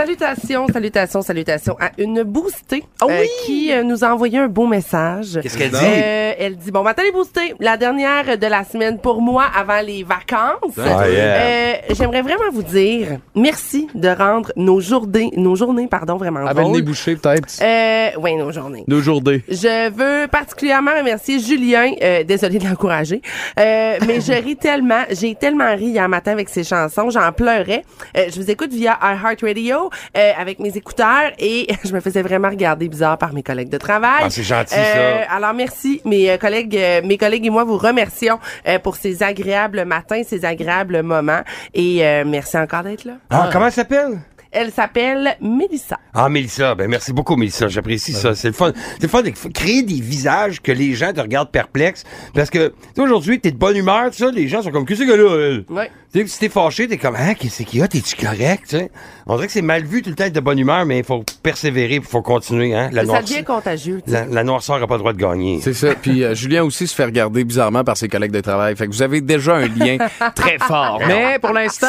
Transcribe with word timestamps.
Salutations, 0.00 0.66
salutations, 0.72 1.20
salutations 1.20 1.76
à 1.78 1.90
une 1.98 2.22
boostée 2.22 2.82
Oh 3.02 3.10
euh, 3.10 3.20
oui! 3.20 3.28
qui 3.44 3.70
euh, 3.70 3.82
nous 3.82 4.02
a 4.02 4.08
envoyé 4.08 4.38
un 4.38 4.48
beau 4.48 4.66
message. 4.66 5.38
Qu'est-ce 5.42 5.58
qu'elle 5.58 5.70
dit? 5.70 5.76
Euh, 5.76 6.32
elle 6.38 6.56
dit 6.56 6.70
bon 6.70 6.82
matin 6.82 7.02
les 7.02 7.12
boostés, 7.12 7.54
la 7.60 7.76
dernière 7.76 8.38
de 8.38 8.46
la 8.46 8.64
semaine 8.64 8.98
pour 8.98 9.20
moi 9.20 9.44
avant 9.54 9.82
les 9.82 10.02
vacances. 10.02 10.78
Ah, 10.78 11.06
yeah. 11.06 11.36
Euh, 11.36 11.74
J'aimerais 11.90 12.22
vraiment 12.22 12.50
vous 12.50 12.62
dire 12.62 13.18
merci 13.34 13.88
de 13.94 14.08
rendre 14.08 14.50
nos 14.56 14.80
journées, 14.80 15.32
nos 15.36 15.54
journées 15.54 15.86
pardon 15.86 16.16
vraiment 16.16 16.46
Avec 16.46 16.64
le 16.64 16.72
nez 16.72 16.80
bouché, 16.80 17.16
peut-être. 17.16 17.60
Euh, 17.60 18.18
oui, 18.18 18.36
nos 18.36 18.52
journées. 18.52 18.84
Deux 18.88 19.02
journées. 19.02 19.44
Je 19.48 19.90
veux 19.90 20.28
particulièrement 20.28 20.92
remercier 20.96 21.40
Julien, 21.40 21.92
euh, 22.00 22.24
désolé 22.24 22.58
de 22.58 22.64
l'encourager, 22.64 23.20
euh, 23.58 23.98
mais 24.06 24.22
je 24.22 24.32
ris 24.32 24.56
tellement, 24.60 25.02
j'ai 25.10 25.34
tellement 25.34 25.76
ri 25.76 25.88
hier 25.88 26.08
matin 26.08 26.32
avec 26.32 26.48
ses 26.48 26.64
chansons, 26.64 27.10
j'en 27.10 27.32
pleurais. 27.32 27.84
Euh, 28.16 28.28
je 28.34 28.40
vous 28.40 28.50
écoute 28.50 28.72
via 28.72 28.98
iHeartRadio 29.02 29.89
euh, 30.16 30.32
avec 30.38 30.58
mes 30.58 30.76
écouteurs 30.76 31.30
et 31.38 31.68
je 31.84 31.92
me 31.92 32.00
faisais 32.00 32.22
vraiment 32.22 32.48
regarder 32.48 32.88
bizarre 32.88 33.18
par 33.18 33.32
mes 33.32 33.42
collègues 33.42 33.68
de 33.70 33.78
travail. 33.78 34.22
Ah, 34.24 34.30
c'est 34.30 34.42
gentil, 34.42 34.74
Euh, 34.76 35.24
ça. 35.24 35.32
Alors 35.34 35.54
merci, 35.54 36.00
mes 36.04 36.30
euh, 36.30 36.36
collègues, 36.38 36.76
euh, 36.76 37.00
mes 37.04 37.18
collègues 37.18 37.46
et 37.46 37.50
moi 37.50 37.64
vous 37.64 37.76
remercions 37.78 38.38
euh, 38.66 38.78
pour 38.78 38.96
ces 38.96 39.22
agréables 39.22 39.84
matins, 39.84 40.22
ces 40.26 40.44
agréables 40.44 41.02
moments 41.02 41.42
et 41.74 42.04
euh, 42.06 42.24
merci 42.26 42.56
encore 42.56 42.82
d'être 42.82 43.04
là. 43.04 43.14
Ah, 43.30 43.48
comment 43.52 43.66
elle 43.66 43.72
s'appelle? 43.72 44.18
Elle 44.52 44.72
s'appelle 44.72 45.36
Mélissa. 45.40 45.98
Ah, 46.12 46.28
Mélissa, 46.28 46.74
ben 46.74 46.88
merci 46.90 47.12
beaucoup, 47.12 47.36
Mélissa. 47.36 47.68
J'apprécie 47.68 48.12
ça. 48.12 48.34
C'est 48.34 48.48
le 48.48 48.54
fun. 48.54 48.72
C'est 48.94 49.02
le 49.04 49.08
fun 49.08 49.22
de 49.22 49.30
créer 49.54 49.82
des 49.84 50.00
visages 50.00 50.60
que 50.60 50.72
les 50.72 50.94
gens 50.94 51.12
te 51.12 51.20
regardent 51.20 51.50
perplexes. 51.52 52.02
Parce 52.34 52.50
que, 52.50 52.68
tu 52.68 52.74
sais, 52.96 53.02
aujourd'hui, 53.02 53.38
t'es 53.40 53.52
de 53.52 53.56
bonne 53.56 53.76
humeur, 53.76 54.12
ça. 54.12 54.30
Les 54.32 54.48
gens 54.48 54.62
sont 54.62 54.70
comme, 54.72 54.84
qu'est-ce 54.86 55.02
que 55.04 55.12
là, 55.12 55.36
elle? 55.52 55.64
Ouais. 55.72 55.88
Tu 56.12 56.22
sais, 56.22 56.26
si 56.26 56.38
t'es 56.40 56.48
fâché, 56.48 56.88
t'es 56.88 56.96
comme, 56.98 57.14
ah, 57.16 57.34
qu'est-ce 57.36 57.62
qu'il 57.62 57.78
y 57.78 57.82
a? 57.82 57.86
T'es-tu 57.86 58.16
correct, 58.16 58.64
tu 58.68 58.78
sais? 58.78 58.90
On 59.26 59.36
dirait 59.36 59.46
que 59.46 59.52
c'est 59.52 59.62
mal 59.62 59.84
vu 59.84 60.02
tout 60.02 60.10
le 60.10 60.16
temps 60.16 60.24
être 60.24 60.32
de 60.34 60.40
bonne 60.40 60.58
humeur, 60.58 60.84
mais 60.84 60.98
il 60.98 61.04
faut 61.04 61.24
persévérer, 61.44 61.94
il 61.96 62.02
faut 62.02 62.22
continuer, 62.22 62.74
hein? 62.74 62.90
La, 62.92 63.02
Ça 63.02 63.12
noirce- 63.12 63.30
devient 63.30 63.44
contagieux. 63.44 64.02
tu 64.04 64.10
sais. 64.10 64.26
la, 64.26 64.34
la 64.34 64.42
noirceur 64.42 64.80
n'a 64.80 64.88
pas 64.88 64.94
le 64.94 64.98
droit 65.00 65.12
de 65.12 65.18
gagner. 65.18 65.60
C'est 65.62 65.74
ça. 65.74 65.94
Puis 65.94 66.24
euh, 66.24 66.34
Julien 66.34 66.64
aussi 66.64 66.88
se 66.88 66.94
fait 66.96 67.04
regarder 67.04 67.44
bizarrement 67.44 67.84
par 67.84 67.96
ses 67.96 68.08
collègues 68.08 68.32
de 68.32 68.40
travail. 68.40 68.74
Fait 68.74 68.88
que 68.88 68.92
vous 68.92 69.02
avez 69.02 69.20
déjà 69.20 69.54
un 69.54 69.68
lien 69.68 69.98
très 70.34 70.58
fort. 70.58 71.00
Mais 71.06 71.38
pour 71.38 71.52
l'instant. 71.52 71.86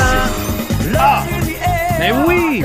Mais 2.02 2.11
oui! 2.27 2.63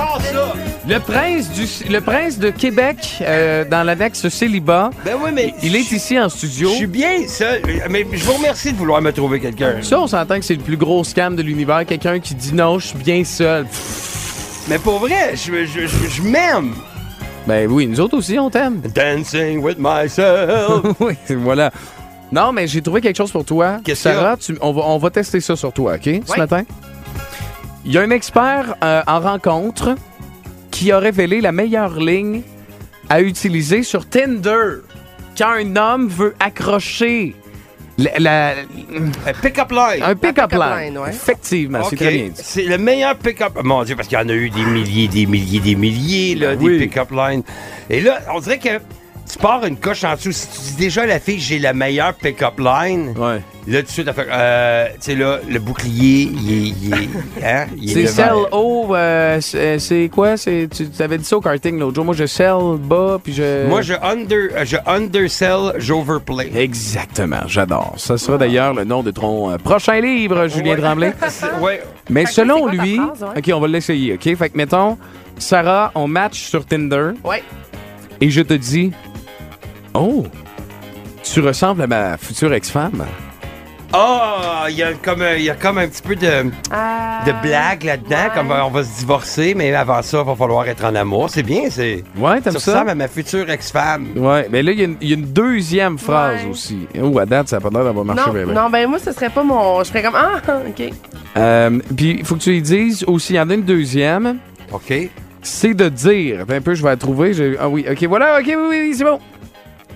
Le 0.89 0.99
prince, 0.99 1.51
du, 1.51 1.67
le 1.93 2.01
prince 2.01 2.39
de 2.39 2.49
Québec, 2.49 2.97
euh, 3.21 3.67
dans 3.69 3.83
l'annexe 3.83 4.27
célibat, 4.31 4.89
Ben 5.05 5.15
oui, 5.23 5.31
mais. 5.35 5.53
il 5.63 5.77
est 5.77 5.93
ici 5.93 6.19
en 6.19 6.31
studio. 6.31 6.71
Je 6.71 6.75
suis 6.77 6.87
bien 6.87 7.29
seul. 7.29 7.61
Mais 7.91 8.07
je 8.11 8.25
vous 8.25 8.33
remercie 8.33 8.73
de 8.73 8.79
vouloir 8.79 9.03
me 9.03 9.13
trouver 9.13 9.39
quelqu'un. 9.39 9.83
Ça, 9.83 10.01
on 10.01 10.07
s'entend 10.07 10.39
que 10.39 10.45
c'est 10.47 10.55
le 10.55 10.63
plus 10.63 10.79
gros 10.79 11.05
scam 11.05 11.37
de 11.37 11.43
l'univers. 11.43 11.85
Quelqu'un 11.85 12.19
qui 12.19 12.35
dit 12.35 12.55
non, 12.55 12.79
je 12.79 12.87
suis 12.87 12.99
bien 12.99 13.25
seul. 13.25 13.67
Mais 14.69 14.79
pour 14.79 15.01
vrai, 15.01 15.35
je, 15.35 15.67
je, 15.67 15.87
je, 15.87 16.09
je 16.09 16.23
m'aime. 16.23 16.73
Ben 17.47 17.71
oui, 17.71 17.87
nous 17.87 18.01
autres 18.01 18.17
aussi, 18.17 18.39
on 18.39 18.49
t'aime. 18.49 18.81
Dancing 18.95 19.61
with 19.63 19.77
myself. 19.79 20.97
oui, 21.01 21.13
voilà. 21.29 21.71
Non, 22.33 22.53
mais 22.53 22.67
j'ai 22.67 22.81
trouvé 22.81 23.03
quelque 23.03 23.17
chose 23.19 23.31
pour 23.33 23.45
toi. 23.45 23.81
Qu'est-ce? 23.85 24.01
Sarah, 24.03 24.39
tu- 24.39 24.57
on, 24.63 24.73
va, 24.73 24.83
on 24.87 24.97
va 24.97 25.11
tester 25.11 25.41
ça 25.43 25.57
sur 25.57 25.73
toi, 25.75 25.95
OK, 25.97 26.09
ce 26.25 26.39
matin? 26.39 26.63
Il 27.87 27.93
y 27.93 27.99
a 27.99 28.03
un 28.03 28.11
expert 28.11 28.75
euh, 28.83 29.03
en 29.07 29.21
rencontre 29.21 29.95
qui 30.71 30.91
a 30.93 30.99
révélé 30.99 31.41
la 31.41 31.53
meilleure 31.53 31.99
ligne 31.99 32.43
à 33.09 33.21
utiliser 33.21 33.83
sur 33.83 34.09
Tinder 34.09 34.81
quand 35.39 35.51
un 35.53 35.77
homme 35.77 36.09
veut 36.09 36.35
accrocher 36.41 37.35
la- 37.99 38.19
la- 38.19 38.51
Un 39.27 39.33
pick-up 39.41 39.71
line. 39.71 40.03
un 40.03 40.15
pick-up 40.17 40.51
pick-up 40.51 40.53
line. 40.53 40.85
line, 40.87 40.99
ouais. 40.99 41.11
Effectivement, 41.11 41.79
c'est 41.85 41.95
Ok. 41.95 42.01
très 42.01 42.11
bien 42.11 42.25
dit. 42.27 42.33
C'est 42.35 42.65
le 42.65 42.77
meilleur 42.79 43.17
pick-up. 43.17 43.53
Mon 43.63 43.85
Dieu, 43.85 43.95
parce 43.97 44.09
qu'il 44.09 44.19
y 44.19 44.21
en 44.21 44.29
a 44.29 44.33
eu 44.35 44.51
des 44.51 44.65
milliers, 44.65 45.09
des 45.09 45.25
milliers, 45.27 45.61
des 45.61 45.75
milliers, 45.77 46.35
là, 46.35 46.57
Ben 46.57 46.59
oui. 46.65 46.79
des 46.79 46.87
pick-up 46.87 47.11
lines. 47.13 47.43
Et 47.89 48.01
là, 48.01 48.19
on 48.35 48.41
dirait 48.41 48.59
que 48.59 48.81
tu 49.31 49.39
pars 49.39 49.65
une 49.65 49.77
coche 49.77 50.05
en 50.05 50.15
dessous. 50.15 50.33
Si 50.33 50.49
tu 50.49 50.61
dis 50.61 50.77
déjà 50.77 51.03
à 51.03 51.07
la 51.07 51.21
fille, 51.21 51.39
j'ai 51.41 51.59
la 51.59 51.73
meilleure 51.73 52.15
pick-up 52.15 52.59
line, 52.59 53.15
Ouais. 53.19 53.41
là, 53.67 53.81
tout 53.81 53.87
de 53.87 53.91
suite, 53.91 54.13
fait, 54.13 54.27
euh, 54.31 54.87
tu 54.95 54.97
sais, 55.01 55.15
là, 55.15 55.39
le 55.49 55.59
bouclier, 55.59 56.31
il 56.33 56.93
est. 56.93 57.45
hein, 57.45 57.67
il 57.77 57.91
est 57.99 58.07
C'est 58.07 58.13
sell 58.13 58.33
haut, 58.53 58.95
euh, 58.95 59.41
c'est 59.41 59.79
c'est 59.79 60.09
quoi? 60.13 60.37
C'est- 60.37 60.69
Tu 60.71 61.03
avais 61.03 61.19
dit 61.19 61.25
ça 61.25 61.37
au 61.37 61.41
karting 61.41 61.79
l'autre 61.79 61.95
jour. 61.97 62.05
Moi, 62.05 62.15
je 62.15 62.27
sell 62.27 62.77
bas, 62.79 63.19
puis 63.23 63.33
je... 63.33 63.67
Moi, 63.69 63.83
je, 63.83 63.95
under, 64.03 64.49
euh, 64.55 64.65
je 64.65 64.77
undersell, 64.87 65.73
j'overplay. 65.79 66.51
Exactement, 66.55 67.41
j'adore. 67.47 67.95
Ça 67.97 68.19
sera 68.19 68.39
d'ailleurs 68.39 68.75
le 68.75 68.85
nom 68.85 69.03
de 69.03 69.11
ton 69.11 69.51
euh, 69.51 69.57
prochain 69.59 70.01
livre, 70.01 70.47
Julien 70.49 70.75
Ouais. 70.75 70.81
Tremblay. 70.81 71.13
Ouais. 71.61 71.83
Mais 72.11 72.27
Fait 72.27 72.33
selon 72.33 72.67
lui, 72.67 72.97
phrase, 72.97 73.23
ouais? 73.23 73.39
OK, 73.39 73.51
on 73.57 73.61
va 73.61 73.69
l'essayer, 73.69 74.15
OK? 74.15 74.37
Fait 74.37 74.51
que 74.51 74.57
mettons, 74.57 74.97
Sarah, 75.39 75.91
on 75.95 76.07
match 76.07 76.41
sur 76.41 76.65
Tinder 76.65 77.11
Ouais. 77.25 77.43
et 78.21 78.31
je 78.31 78.41
te 78.43 78.55
dis 78.55 78.93
"Oh, 79.99 80.25
tu 81.23 81.41
ressembles 81.41 81.83
à 81.83 81.87
ma 81.87 82.17
future 82.17 82.53
ex-femme." 82.53 83.05
Ah, 83.93 84.67
il 84.69 84.77
y 84.77 84.83
a 84.83 84.93
comme 84.95 85.23
un- 85.23 85.35
il 85.37 85.45
y 85.45 85.51
a 85.51 85.55
comme 85.55 85.79
un 85.79 85.87
petit 85.87 86.03
peu 86.03 86.17
de, 86.17 86.51
Ah, 86.73 87.21
de 87.25 87.33
blague 87.41 87.85
là-dedans, 87.85 88.17
ouais. 88.17 88.31
comme 88.35 88.51
euh, 88.51 88.65
on 88.65 88.69
va 88.71 88.83
se 88.83 88.99
divorcer, 88.99 89.55
mais 89.55 89.73
avant 89.75 90.03
ça, 90.03 90.19
il 90.21 90.27
va 90.27 90.35
falloir 90.35 90.67
être 90.69 90.85
en 90.85 90.95
amour. 90.97 91.31
C'est 91.31 91.45
bien, 91.45 91.63
c'est. 91.71 92.03
Ouais, 92.19 92.41
t'aimes 92.41 92.59
Ça? 92.59 92.73
ressemble 92.73 92.91
à 92.91 92.95
ma 92.97 93.07
future 93.09 93.49
ex-femme. 93.49 94.09
Ouais, 94.17 94.49
mais 94.51 94.63
là 94.65 94.73
il 94.73 94.79
y 94.79 94.83
a 94.83 94.85
une- 94.87 94.97
il 95.01 95.09
y, 95.09 95.13
a 95.13 95.17
une 95.17 95.25
deuxième 95.33 95.99
phrase 95.99 96.43
Ouais. 96.45 96.51
aussi. 96.51 96.87
Oh, 97.01 97.17
à 97.19 97.27
date, 97.27 97.49
ça 97.49 97.57
a 97.57 97.61
pas 97.61 97.71
l'air 97.71 97.85
d'avoir 97.85 98.05
marché 98.05 98.27
Non, 98.27 98.33
bien. 98.33 98.45
non, 98.47 98.69
ben 98.71 98.89
moi, 98.89 98.99
ce 98.99 99.13
serait 99.13 99.31
pas 99.31 99.45
mon. 99.45 99.83
Je 99.85 99.89
ferais 99.89 100.03
comme 100.03 100.17
Ah, 100.17 100.41
OK. 100.69 100.91
Euh, 101.37 101.79
puis 101.97 102.17
il 102.19 102.25
faut 102.25 102.35
que 102.35 102.41
tu 102.41 102.51
lui 102.51 102.63
dises 102.63 103.05
aussi, 103.07 103.35
il 103.35 103.37
y 103.37 103.41
en 103.41 103.49
a 103.49 103.55
une 103.55 103.63
deuxième, 103.63 104.39
OK? 104.73 104.93
c'est 105.43 105.75
de 105.75 105.89
dire, 105.89 106.41
Attends 106.41 106.55
un 106.55 106.61
peu, 106.61 106.75
je 106.75 106.83
vais 106.83 106.89
la 106.89 106.97
trouver. 106.97 107.33
Ah 107.61 107.69
oui, 107.69 107.87
ok, 107.89 108.03
voilà, 108.09 108.41
ok, 108.41 108.47
oui, 108.49 108.55
oui, 108.69 108.77
oui, 108.91 108.95
c'est 108.99 109.05
bon. 109.05 109.21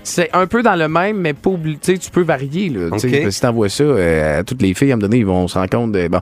C'est 0.03 0.31
un 0.33 0.47
peu 0.47 0.63
dans 0.63 0.77
le 0.77 0.89
même, 0.89 1.19
mais 1.19 1.35
pas 1.35 1.51
sais, 1.83 1.99
tu 1.99 2.11
peux 2.11 2.23
varier. 2.23 2.69
Là, 2.69 2.91
tu 2.93 2.99
sais, 3.01 3.07
Ok. 3.07 3.13
parce 3.13 3.25
que 3.25 3.31
Si 3.31 3.41
t'envoies 3.41 3.69
ça 3.69 3.85
euh, 3.85 4.41
à 4.41 4.45
toutes 4.45 4.63
les 4.63 4.75
filles, 4.75 4.91
à 4.93 4.95
un 4.95 4.97
moment 4.97 5.09
donné, 5.09 5.19
ils 5.19 5.27
vont 5.27 5.47
se 5.49 5.59
rendre 5.59 5.71
compte 5.71 5.93
de. 5.93 6.09
Bon. 6.09 6.21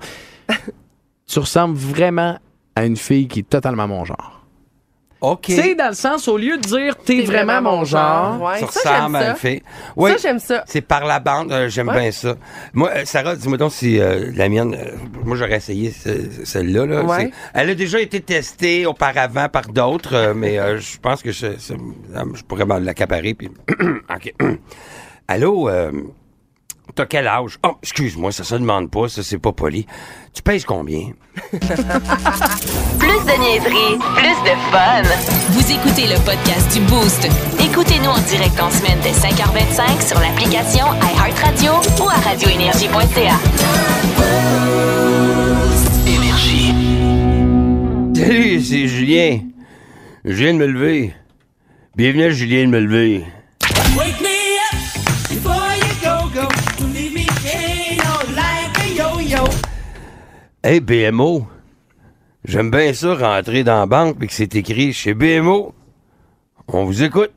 tu 1.26 1.38
ressembles 1.38 1.76
vraiment 1.76 2.38
à 2.74 2.84
une 2.86 2.96
fille 2.96 3.28
qui 3.28 3.40
est 3.40 3.48
totalement 3.48 3.86
mon 3.88 4.04
genre. 4.04 4.37
OK. 5.20 5.40
Tu 5.46 5.52
sais, 5.54 5.74
dans 5.74 5.88
le 5.88 5.94
sens, 5.94 6.28
au 6.28 6.36
lieu 6.38 6.56
de 6.58 6.62
dire 6.62 6.94
t'es 6.96 7.22
vraiment, 7.22 7.60
mon 7.60 7.84
genre, 7.84 8.40
Ouais, 8.40 8.60
ça 8.60 8.66
ça, 8.70 8.80
j'aime 8.84 8.92
ressemble 8.94 9.16
à 9.16 9.20
ça. 9.20 9.30
une 9.30 9.36
fille. 9.36 9.62
Oui, 9.96 10.10
Ça, 10.12 10.16
j'aime 10.18 10.38
ça. 10.38 10.62
c'est 10.68 10.80
par 10.80 11.04
la 11.06 11.18
bande, 11.18 11.50
euh, 11.50 11.68
j'aime 11.68 11.88
Ouais. 11.88 12.00
bien 12.02 12.12
ça. 12.12 12.36
Moi, 12.72 12.90
euh, 12.94 13.02
Sarah, 13.04 13.34
dis-moi 13.34 13.56
donc 13.58 13.72
si 13.72 13.98
euh, 13.98 14.30
la 14.36 14.48
mienne, 14.48 14.74
euh, 14.74 14.92
moi 15.24 15.36
j'aurais 15.36 15.56
essayé 15.56 15.90
ce- 15.90 16.44
celle-là. 16.44 16.86
Là, 16.86 17.02
Ouais. 17.02 17.16
C'est- 17.24 17.30
Elle 17.54 17.70
a 17.70 17.74
déjà 17.74 18.00
été 18.00 18.20
testée 18.20 18.86
auparavant 18.86 19.48
par 19.48 19.66
d'autres, 19.68 20.14
euh, 20.14 20.34
mais 20.34 20.58
euh, 20.58 20.78
je 20.78 20.98
pense 20.98 21.22
que 21.22 21.32
je, 21.32 21.56
ça- 21.58 21.74
je 22.34 22.42
pourrais 22.44 22.64
m'en 22.66 22.78
l'accaparer. 22.78 23.34
Puis... 23.34 23.50
OK. 24.14 24.34
Allô, 25.28 25.68
euh, 25.68 25.90
t'as 26.94 27.06
quel 27.06 27.26
âge? 27.26 27.58
Oh, 27.64 27.76
excuse-moi, 27.82 28.32
ça 28.32 28.44
se 28.44 28.54
demande 28.54 28.90
pas, 28.90 29.08
ça 29.08 29.22
c'est 29.22 29.38
pas 29.38 29.52
poli. 29.52 29.86
Tu 30.34 30.42
pèses 30.42 30.64
combien? 30.64 31.12
Plus 32.98 33.20
de 33.24 33.40
niaiserie, 33.40 33.98
plus 34.16 34.38
de 34.44 34.54
fun. 34.70 35.02
Vous 35.50 35.72
écoutez 35.72 36.06
le 36.06 36.16
podcast 36.24 36.72
du 36.72 36.80
Boost. 36.86 37.28
Écoutez-nous 37.60 38.10
en 38.10 38.20
direct 38.20 38.60
en 38.60 38.70
semaine 38.70 38.98
dès 39.02 39.12
5h25 39.12 40.06
sur 40.06 40.20
l'application 40.20 40.86
iHeartRadio 41.02 41.72
ou 42.02 42.08
à 42.08 42.14
radioénergie.ca. 42.14 43.38
Salut, 48.14 48.60
c'est 48.60 48.88
Julien. 48.88 49.40
Je 50.24 50.32
viens 50.32 50.52
de 50.52 50.58
me 50.58 50.66
lever. 50.66 51.14
Bienvenue 51.96 52.24
à 52.24 52.30
Julien 52.30 52.66
de 52.66 52.70
me 52.70 52.80
lever. 52.80 53.24
Hey 60.64 60.80
BMO, 60.80 61.46
j'aime 62.44 62.72
bien 62.72 62.92
ça 62.92 63.14
rentrer 63.14 63.62
dans 63.62 63.78
la 63.78 63.86
banque 63.86 64.16
et 64.20 64.26
que 64.26 64.32
c'est 64.32 64.56
écrit 64.56 64.92
chez 64.92 65.14
BMO. 65.14 65.72
On 66.66 66.84
vous 66.84 67.04
écoute, 67.04 67.30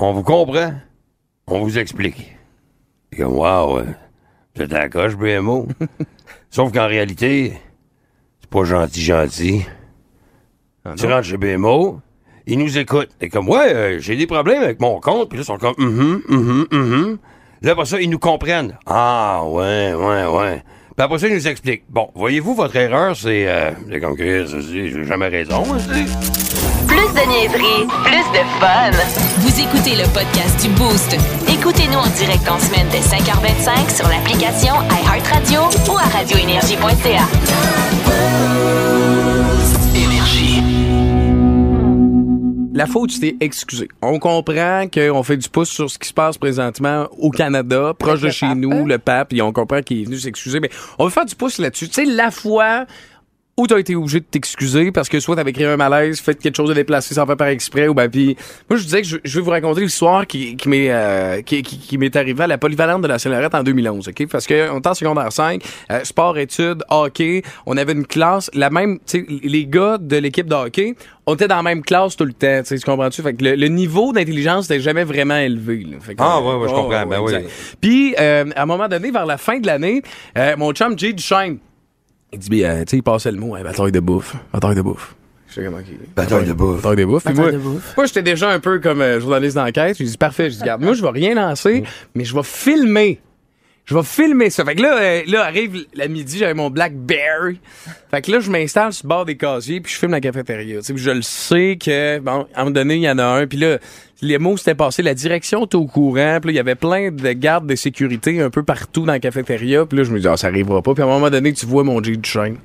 on 0.00 0.12
vous 0.12 0.24
comprend, 0.24 0.72
on 1.46 1.60
vous 1.60 1.78
explique. 1.78 2.36
Et 3.12 3.18
comme 3.18 3.36
wow, 3.36 3.78
euh, 3.78 3.84
vous 4.56 4.62
êtes 4.62 4.72
à 4.72 4.80
la 4.80 4.88
coche 4.88 5.14
BMO. 5.16 5.68
Sauf 6.50 6.72
qu'en 6.72 6.88
réalité, 6.88 7.52
c'est 8.40 8.50
pas 8.50 8.64
gentil 8.64 9.00
gentil. 9.00 9.64
tu 10.96 11.06
rentres 11.06 11.22
chez 11.22 11.36
BMO, 11.36 12.00
ils 12.48 12.58
nous 12.58 12.78
écoutent. 12.78 13.14
Et 13.20 13.28
comme 13.28 13.48
ouais, 13.48 13.72
euh, 13.72 14.00
j'ai 14.00 14.16
des 14.16 14.26
problèmes 14.26 14.64
avec 14.64 14.80
mon 14.80 14.98
compte, 14.98 15.28
puis 15.28 15.38
là 15.38 15.42
ils 15.42 15.46
sont 15.46 15.58
comme 15.58 15.74
hum 15.78 16.20
hum 16.28 16.66
hum 16.72 16.92
hum. 16.92 17.18
Là 17.62 17.72
après 17.72 17.84
ça 17.84 18.00
ils 18.00 18.10
nous 18.10 18.18
comprennent. 18.18 18.76
Ah 18.86 19.44
ouais 19.46 19.94
ouais 19.94 20.26
ouais. 20.26 20.64
Puis 20.98 21.04
après 21.04 21.18
ça, 21.20 21.28
il 21.28 21.34
nous 21.34 21.46
explique. 21.46 21.84
Bon, 21.88 22.10
voyez-vous, 22.16 22.54
votre 22.56 22.74
erreur, 22.74 23.14
c'est... 23.16 23.46
Euh, 23.46 23.70
c'est 23.88 24.00
comme 24.00 24.16
que 24.16 24.44
j'ai 24.68 25.04
jamais 25.04 25.28
raison. 25.28 25.62
hein, 25.72 25.78
Plus 26.88 26.96
de 27.14 27.28
niaiserie, 27.28 27.86
plus 28.02 28.26
de 28.32 28.42
fun. 28.58 28.90
Vous 29.38 29.60
écoutez 29.60 29.94
le 29.94 30.08
podcast 30.12 30.60
du 30.60 30.68
Boost. 30.70 31.16
Écoutez-nous 31.48 31.98
en 31.98 32.06
direct 32.08 32.48
en 32.50 32.58
semaine 32.58 32.88
dès 32.90 32.98
5h25 32.98 33.94
sur 33.96 34.08
l'application 34.08 34.74
iHeartRadio 34.90 35.60
ou 35.88 35.96
à 35.98 36.02
radioénergie.ca. 36.18 37.28
La 42.78 42.86
faute, 42.86 43.10
tu 43.10 43.18
t'es 43.18 43.36
excusé. 43.40 43.88
On 44.02 44.20
comprend 44.20 44.86
qu'on 44.86 45.24
fait 45.24 45.36
du 45.36 45.48
pouce 45.48 45.68
sur 45.68 45.90
ce 45.90 45.98
qui 45.98 46.06
se 46.06 46.14
passe 46.14 46.38
présentement 46.38 47.08
au 47.18 47.32
Canada, 47.32 47.92
proche 47.98 48.20
de 48.20 48.30
chez 48.30 48.46
pape, 48.46 48.56
nous, 48.56 48.70
hein? 48.70 48.84
le 48.86 48.98
pape, 48.98 49.32
et 49.32 49.42
on 49.42 49.52
comprend 49.52 49.82
qu'il 49.82 50.00
est 50.00 50.04
venu 50.04 50.16
s'excuser. 50.16 50.60
Mais 50.60 50.70
on 50.96 51.06
veut 51.06 51.10
faire 51.10 51.24
du 51.24 51.34
pouce 51.34 51.58
là-dessus. 51.58 51.88
Tu 51.88 51.94
sais, 51.94 52.04
la 52.04 52.30
fois 52.30 52.86
où 53.58 53.66
t'as 53.66 53.78
été 53.78 53.94
obligé 53.96 54.20
de 54.20 54.24
t'excuser 54.24 54.92
parce 54.92 55.08
que 55.08 55.18
soit 55.20 55.36
t'avais 55.36 55.52
créé 55.52 55.66
un 55.66 55.76
malaise, 55.76 56.20
fait 56.20 56.40
quelque 56.40 56.56
chose 56.56 56.68
de 56.70 56.74
déplacé 56.74 57.12
sans 57.14 57.26
faire 57.26 57.36
par 57.36 57.48
exprès, 57.48 57.88
ou 57.88 57.92
ben 57.94 58.08
puis 58.08 58.36
moi 58.70 58.78
je 58.78 58.84
disais 58.84 59.02
que 59.02 59.08
je, 59.08 59.16
je 59.24 59.38
vais 59.38 59.44
vous 59.44 59.50
raconter 59.50 59.80
l'histoire 59.82 60.26
qui, 60.26 60.56
qui 60.56 60.68
m'est 60.68 60.90
euh, 60.90 61.42
qui, 61.42 61.62
qui, 61.62 61.78
qui 61.78 61.98
m'est 61.98 62.14
arrivée 62.16 62.44
à 62.44 62.46
la 62.46 62.56
polyvalente 62.56 63.02
de 63.02 63.08
la 63.08 63.18
Scénarette 63.18 63.54
en 63.54 63.62
2011, 63.64 64.08
ok? 64.08 64.28
Parce 64.30 64.46
que 64.46 64.70
on 64.70 64.78
était 64.78 64.88
en 64.88 64.94
secondaire 64.94 65.32
5, 65.32 65.62
euh, 65.90 66.04
sport 66.04 66.38
études, 66.38 66.84
hockey, 66.88 67.42
on 67.66 67.76
avait 67.76 67.92
une 67.92 68.06
classe, 68.06 68.48
la 68.54 68.70
même, 68.70 68.98
tu 69.00 69.26
sais, 69.26 69.26
les 69.42 69.66
gars 69.66 69.98
de 69.98 70.16
l'équipe 70.16 70.46
de 70.46 70.54
hockey, 70.54 70.94
on 71.26 71.34
était 71.34 71.48
dans 71.48 71.56
la 71.56 71.62
même 71.64 71.82
classe 71.82 72.16
tout 72.16 72.24
le 72.24 72.32
temps, 72.32 72.62
tu 72.64 72.78
comprends-tu? 72.80 73.22
Fait 73.22 73.34
que 73.34 73.44
le, 73.44 73.54
le 73.56 73.66
niveau 73.68 74.12
d'intelligence 74.12 74.70
n'était 74.70 74.80
jamais 74.82 75.04
vraiment 75.04 75.36
élevé. 75.36 75.84
là. 75.90 75.96
Fait 76.00 76.14
que, 76.14 76.22
Ah, 76.22 76.40
ouais, 76.40 76.54
ouais, 76.54 76.68
je 76.68 76.72
comprends, 76.74 77.06
ben 77.06 77.20
oui. 77.20 77.32
Puis 77.80 78.14
euh, 78.20 78.44
à 78.54 78.62
un 78.62 78.66
moment 78.66 78.86
donné, 78.88 79.10
vers 79.10 79.26
la 79.26 79.36
fin 79.36 79.58
de 79.58 79.66
l'année, 79.66 80.02
euh, 80.38 80.54
mon 80.56 80.72
chum 80.72 80.96
Jay 80.96 81.12
Duchesne 81.12 81.58
il 82.32 82.38
dit, 82.38 82.64
euh, 82.64 82.80
tu 82.80 82.90
sais, 82.90 82.96
il 82.98 83.02
passait 83.02 83.32
le 83.32 83.38
mot, 83.38 83.54
hein, 83.54 83.62
bataille 83.62 83.92
de 83.92 84.00
bouffe, 84.00 84.36
bataille 84.52 84.74
de 84.74 84.82
bouffe. 84.82 85.14
Je 85.48 85.54
sais 85.54 85.64
comment 85.64 85.78
qu'il 85.78 85.96
Bataille 86.14 86.46
de 86.46 86.52
bouffe. 86.52 86.82
Bataille 86.82 86.96
de 86.96 87.04
bouffe. 87.06 87.24
Puis 87.24 87.34
Bataille 87.34 87.52
moi, 87.52 87.58
de 87.58 87.64
bouffe. 87.64 87.96
moi, 87.96 88.06
j'étais 88.06 88.22
déjà 88.22 88.50
un 88.50 88.60
peu 88.60 88.80
comme 88.80 89.00
euh, 89.00 89.18
journaliste 89.18 89.56
d'enquête. 89.56 89.96
J'ai 89.96 90.04
dit, 90.04 90.18
parfait. 90.18 90.50
J'ai 90.50 90.56
dit, 90.56 90.62
regarde, 90.62 90.82
moi, 90.82 90.92
je 90.92 91.02
vais 91.02 91.10
rien 91.10 91.34
lancer, 91.34 91.84
mais 92.14 92.24
je 92.24 92.34
vais 92.34 92.42
filmer. 92.42 93.20
Je 93.86 93.94
vais 93.94 94.02
filmer 94.02 94.50
ça. 94.50 94.62
Fait 94.66 94.74
que 94.74 94.82
là, 94.82 94.98
euh, 94.98 95.22
là 95.26 95.44
arrive 95.46 95.86
la 95.94 96.08
midi, 96.08 96.36
j'avais 96.36 96.52
mon 96.52 96.68
Blackberry. 96.68 97.58
Fait 98.10 98.20
que 98.20 98.30
là, 98.30 98.40
je 98.40 98.50
m'installe 98.50 98.92
sur 98.92 99.06
le 99.06 99.08
bord 99.08 99.24
des 99.24 99.38
casiers, 99.38 99.80
puis 99.80 99.90
je 99.90 99.98
filme 99.98 100.12
la 100.12 100.20
cafétéria. 100.20 100.80
Tu 100.80 100.84
sais, 100.84 100.92
puis 100.92 101.02
je 101.02 101.10
le 101.10 101.22
sais 101.22 101.78
que, 101.82 102.18
bon, 102.18 102.46
à 102.54 102.60
un 102.60 102.64
moment 102.64 102.70
donné, 102.72 102.96
il 102.96 103.02
y 103.02 103.10
en 103.10 103.18
a 103.18 103.24
un. 103.24 103.46
Puis 103.46 103.56
là, 103.56 103.78
les 104.20 104.38
mots 104.38 104.56
s'étaient 104.56 104.74
passés, 104.74 105.02
la 105.02 105.14
direction 105.14 105.64
était 105.64 105.76
au 105.76 105.86
courant. 105.86 106.38
Puis 106.40 106.52
il 106.52 106.56
y 106.56 106.58
avait 106.58 106.74
plein 106.74 107.10
de 107.10 107.32
gardes 107.32 107.66
de 107.66 107.74
sécurité 107.74 108.40
un 108.40 108.50
peu 108.50 108.62
partout 108.62 109.02
dans 109.06 109.12
la 109.12 109.20
cafétéria. 109.20 109.86
Puis 109.86 109.98
là, 109.98 110.04
je 110.04 110.10
me 110.10 110.20
dis, 110.20 110.28
ah, 110.28 110.36
ça 110.36 110.48
arrivera 110.48 110.82
pas. 110.82 110.94
Puis 110.94 111.02
à 111.02 111.06
un 111.06 111.08
moment 111.08 111.30
donné, 111.30 111.52
tu 111.52 111.66
vois 111.66 111.84
mon 111.84 112.02
G 112.02 112.16
du 112.16 112.28
chaîne 112.28 112.56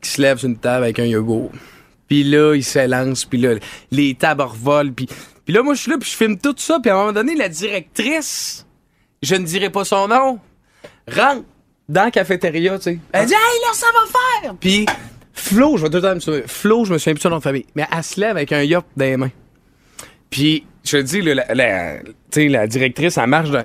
qui 0.00 0.10
se 0.10 0.22
lève 0.22 0.38
sur 0.38 0.48
une 0.48 0.56
table 0.56 0.84
avec 0.84 0.98
un 0.98 1.04
yogourt. 1.04 1.50
Puis 2.08 2.22
là, 2.22 2.54
il 2.54 2.62
s'élance, 2.62 3.24
puis 3.24 3.38
là, 3.38 3.54
les 3.90 4.14
tables 4.14 4.42
revolent, 4.42 4.92
puis... 4.92 5.08
Puis 5.44 5.54
là, 5.54 5.62
moi, 5.62 5.74
je 5.74 5.82
suis 5.82 5.90
là, 5.90 5.96
puis 5.98 6.10
je 6.10 6.16
filme 6.16 6.38
tout 6.38 6.54
ça, 6.56 6.78
puis 6.80 6.90
à 6.90 6.94
un 6.94 6.98
moment 6.98 7.12
donné, 7.12 7.36
la 7.36 7.48
directrice, 7.48 8.66
je 9.22 9.34
ne 9.36 9.44
dirai 9.44 9.70
pas 9.70 9.84
son 9.84 10.08
nom, 10.08 10.40
rentre 11.08 11.44
dans 11.88 12.04
la 12.04 12.10
cafétéria, 12.10 12.78
tu 12.78 12.82
sais. 12.84 12.98
Elle 13.12 13.26
dit 13.26 13.32
«Hey, 13.34 13.60
là, 13.62 13.72
ça 13.72 13.86
va 13.94 14.42
faire!» 14.42 14.54
Puis 14.60 14.86
Flo, 15.32 15.76
je 15.76 15.82
vais 15.82 15.90
tout 15.90 15.96
le 15.96 16.02
temps 16.02 16.14
me 16.14 16.20
souvenir, 16.20 16.44
Flo, 16.46 16.84
je 16.84 16.92
me 16.92 16.98
souviens 16.98 17.14
plus 17.14 17.18
de 17.18 17.22
son 17.22 17.30
nom 17.30 17.38
de 17.38 17.42
famille, 17.42 17.66
mais 17.76 17.86
elle 17.96 18.02
se 18.02 18.20
lève 18.20 18.36
avec 18.36 18.50
un 18.52 18.62
yop 18.62 18.84
dans 18.96 19.04
les 19.04 19.16
mains. 19.16 19.30
Puis, 20.30 20.64
je 20.86 20.96
te 20.98 21.02
dis, 21.02 21.22
là, 21.22 21.34
la, 21.34 21.54
la- 21.54 22.48
la 22.48 22.66
directrice, 22.66 23.16
elle 23.18 23.26
marche 23.28 23.50
de... 23.50 23.60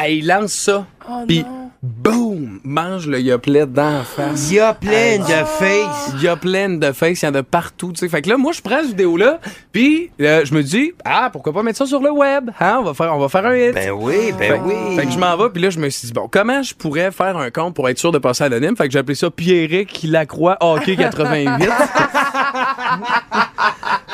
Elle 0.00 0.24
lance 0.26 0.52
ça, 0.52 0.86
Oh 1.10 1.24
puis 1.26 1.44
boum, 1.82 2.60
mange 2.62 3.08
le 3.08 3.20
yoplet 3.20 3.66
dans 3.66 3.98
la 3.98 4.04
face. 4.04 4.48
Il 4.50 4.56
y 4.56 4.60
a 4.60 4.74
plein 4.74 5.18
de 5.18 5.24
face. 5.44 6.12
Il 6.14 6.22
y 6.22 6.28
a 6.28 6.36
plein 6.36 6.68
de 6.68 6.92
faces, 6.92 7.22
il 7.22 7.24
y 7.24 7.28
en 7.28 7.34
a 7.34 7.42
partout, 7.42 7.92
tu 7.92 7.98
sais. 8.00 8.08
Fait 8.08 8.22
que 8.22 8.28
là, 8.28 8.36
moi, 8.36 8.52
je 8.52 8.60
prends 8.62 8.76
cette 8.80 8.90
vidéo-là, 8.90 9.40
puis 9.72 10.10
euh, 10.20 10.44
je 10.44 10.54
me 10.54 10.62
dis, 10.62 10.92
ah, 11.04 11.30
pourquoi 11.32 11.52
pas 11.52 11.64
mettre 11.64 11.78
ça 11.78 11.86
sur 11.86 12.00
le 12.00 12.12
web? 12.12 12.50
Hein? 12.60 12.76
On 12.80 12.84
va 12.84 12.94
faire, 12.94 13.12
on 13.12 13.18
va 13.18 13.28
faire 13.28 13.44
un 13.46 13.56
hit. 13.56 13.74
Ben 13.74 13.90
oui, 13.90 14.32
ben 14.38 14.52
Fait, 14.54 14.60
oui. 14.60 14.96
fait 14.96 15.06
que 15.06 15.12
je 15.12 15.18
m'en 15.18 15.36
vais, 15.36 15.50
puis 15.50 15.62
là, 15.62 15.70
je 15.70 15.78
me 15.80 15.88
suis 15.88 16.06
dit, 16.06 16.12
bon, 16.12 16.28
comment 16.30 16.62
je 16.62 16.74
pourrais 16.74 17.10
faire 17.10 17.36
un 17.36 17.50
compte 17.50 17.74
pour 17.74 17.88
être 17.88 17.98
sûr 17.98 18.12
de 18.12 18.18
passer 18.18 18.44
anonyme? 18.44 18.76
Fait 18.76 18.86
que 18.86 18.92
j'ai 18.92 19.00
appelé 19.00 19.16
ça 19.16 19.30
Pierrick 19.32 20.00
Lacroix 20.04 20.56
Hockey 20.60 20.94
88. 20.96 21.68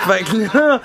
fait 0.06 0.25
que 0.25 0.56
là, 0.59 0.81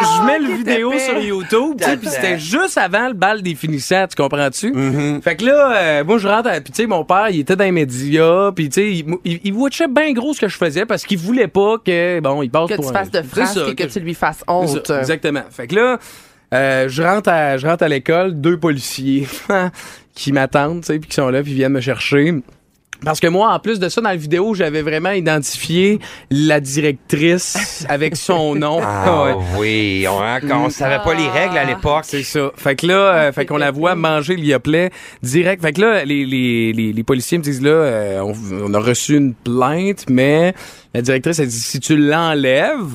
je, 0.00 0.26
mets 0.26 0.38
le 0.38 0.54
vidéo 0.56 0.92
épais. 0.92 1.00
sur 1.00 1.18
YouTube, 1.18 1.76
tu 1.78 1.84
sais, 1.84 1.96
puis 1.96 2.08
c'était 2.08 2.38
juste 2.38 2.78
avant 2.78 3.08
le 3.08 3.14
bal 3.14 3.42
des 3.42 3.54
finissants, 3.54 4.06
tu 4.08 4.16
comprends-tu? 4.20 4.72
Mm-hmm. 4.72 5.22
Fait 5.22 5.36
que 5.36 5.44
là, 5.44 5.76
euh, 5.76 6.04
moi, 6.04 6.18
je 6.18 6.28
rentre, 6.28 6.48
à- 6.48 6.60
puis 6.60 6.72
tu 6.72 6.82
sais, 6.82 6.86
mon 6.86 7.04
père, 7.04 7.28
il 7.30 7.40
était 7.40 7.56
dans 7.56 7.64
les 7.64 7.72
médias, 7.72 8.52
puis 8.52 8.68
tu 8.68 8.74
sais, 8.74 8.90
il, 8.92 9.06
il, 9.24 9.40
il 9.44 9.52
watchait 9.52 9.88
bien 9.88 10.12
gros 10.12 10.34
ce 10.34 10.40
que 10.40 10.48
je 10.48 10.56
faisais 10.56 10.86
parce 10.86 11.04
qu'il 11.04 11.18
voulait 11.18 11.48
pas 11.48 11.76
que, 11.84 12.20
bon, 12.20 12.42
il 12.42 12.50
passe 12.50 12.68
Que 12.70 12.74
pour 12.76 12.84
tu 12.84 12.90
un- 12.90 12.92
fasses 13.00 13.10
de 13.10 13.22
C'est 13.32 13.46
ça, 13.46 13.66
et 13.68 13.74
que 13.74 13.84
tu 13.84 14.00
lui 14.00 14.14
fasses 14.14 14.44
honte. 14.48 14.86
ça, 14.86 14.98
exactement. 15.00 15.42
Fait 15.50 15.66
que 15.66 15.74
là, 15.74 15.98
euh, 16.54 16.88
je 16.88 17.02
rentre 17.02 17.28
à, 17.28 17.56
je 17.58 17.66
rentre 17.66 17.82
à 17.82 17.88
l'école, 17.88 18.40
deux 18.40 18.56
policiers 18.58 19.26
qui 20.14 20.32
m'attendent, 20.32 20.80
tu 20.82 20.86
sais, 20.86 20.98
puis 20.98 21.08
qui 21.08 21.14
sont 21.16 21.28
là, 21.28 21.42
puis 21.42 21.52
viennent 21.54 21.72
me 21.72 21.80
chercher. 21.80 22.34
Parce 23.04 23.20
que 23.20 23.26
moi, 23.26 23.52
en 23.52 23.58
plus 23.58 23.78
de 23.78 23.88
ça, 23.88 24.00
dans 24.00 24.08
la 24.10 24.16
vidéo, 24.16 24.54
j'avais 24.54 24.82
vraiment 24.82 25.10
identifié 25.10 25.98
la 26.30 26.60
directrice 26.60 27.86
avec 27.88 28.16
son 28.16 28.54
nom. 28.56 28.80
Ah 28.82 29.24
Ouais. 29.26 29.34
oui, 29.58 30.06
on, 30.08 30.20
hein, 30.20 30.40
quand 30.40 30.64
on 30.66 30.70
savait 30.70 30.98
pas 31.04 31.14
les 31.14 31.28
règles 31.28 31.58
à 31.58 31.64
l'époque. 31.64 32.04
C'est 32.04 32.22
ça. 32.22 32.50
Fait 32.56 32.74
que 32.76 32.86
là, 32.86 32.94
euh, 33.14 33.32
fait 33.32 33.46
qu'on 33.46 33.56
la 33.56 33.70
voit 33.70 33.94
manger 33.94 34.36
le 34.36 34.42
Yoplait 34.42 34.90
direct. 35.22 35.62
Fait 35.62 35.72
que 35.72 35.80
là, 35.80 36.04
les, 36.04 36.24
les, 36.24 36.72
les, 36.72 36.92
les 36.92 37.02
policiers 37.04 37.38
me 37.38 37.42
disent 37.42 37.62
là, 37.62 37.70
euh, 37.70 38.20
on, 38.20 38.34
on 38.70 38.74
a 38.74 38.78
reçu 38.80 39.16
une 39.16 39.34
plainte, 39.34 40.06
mais 40.08 40.54
la 40.94 41.02
directrice 41.02 41.38
a 41.40 41.46
dit 41.46 41.58
si 41.60 41.80
tu 41.80 41.96
l'enlèves 41.96 42.90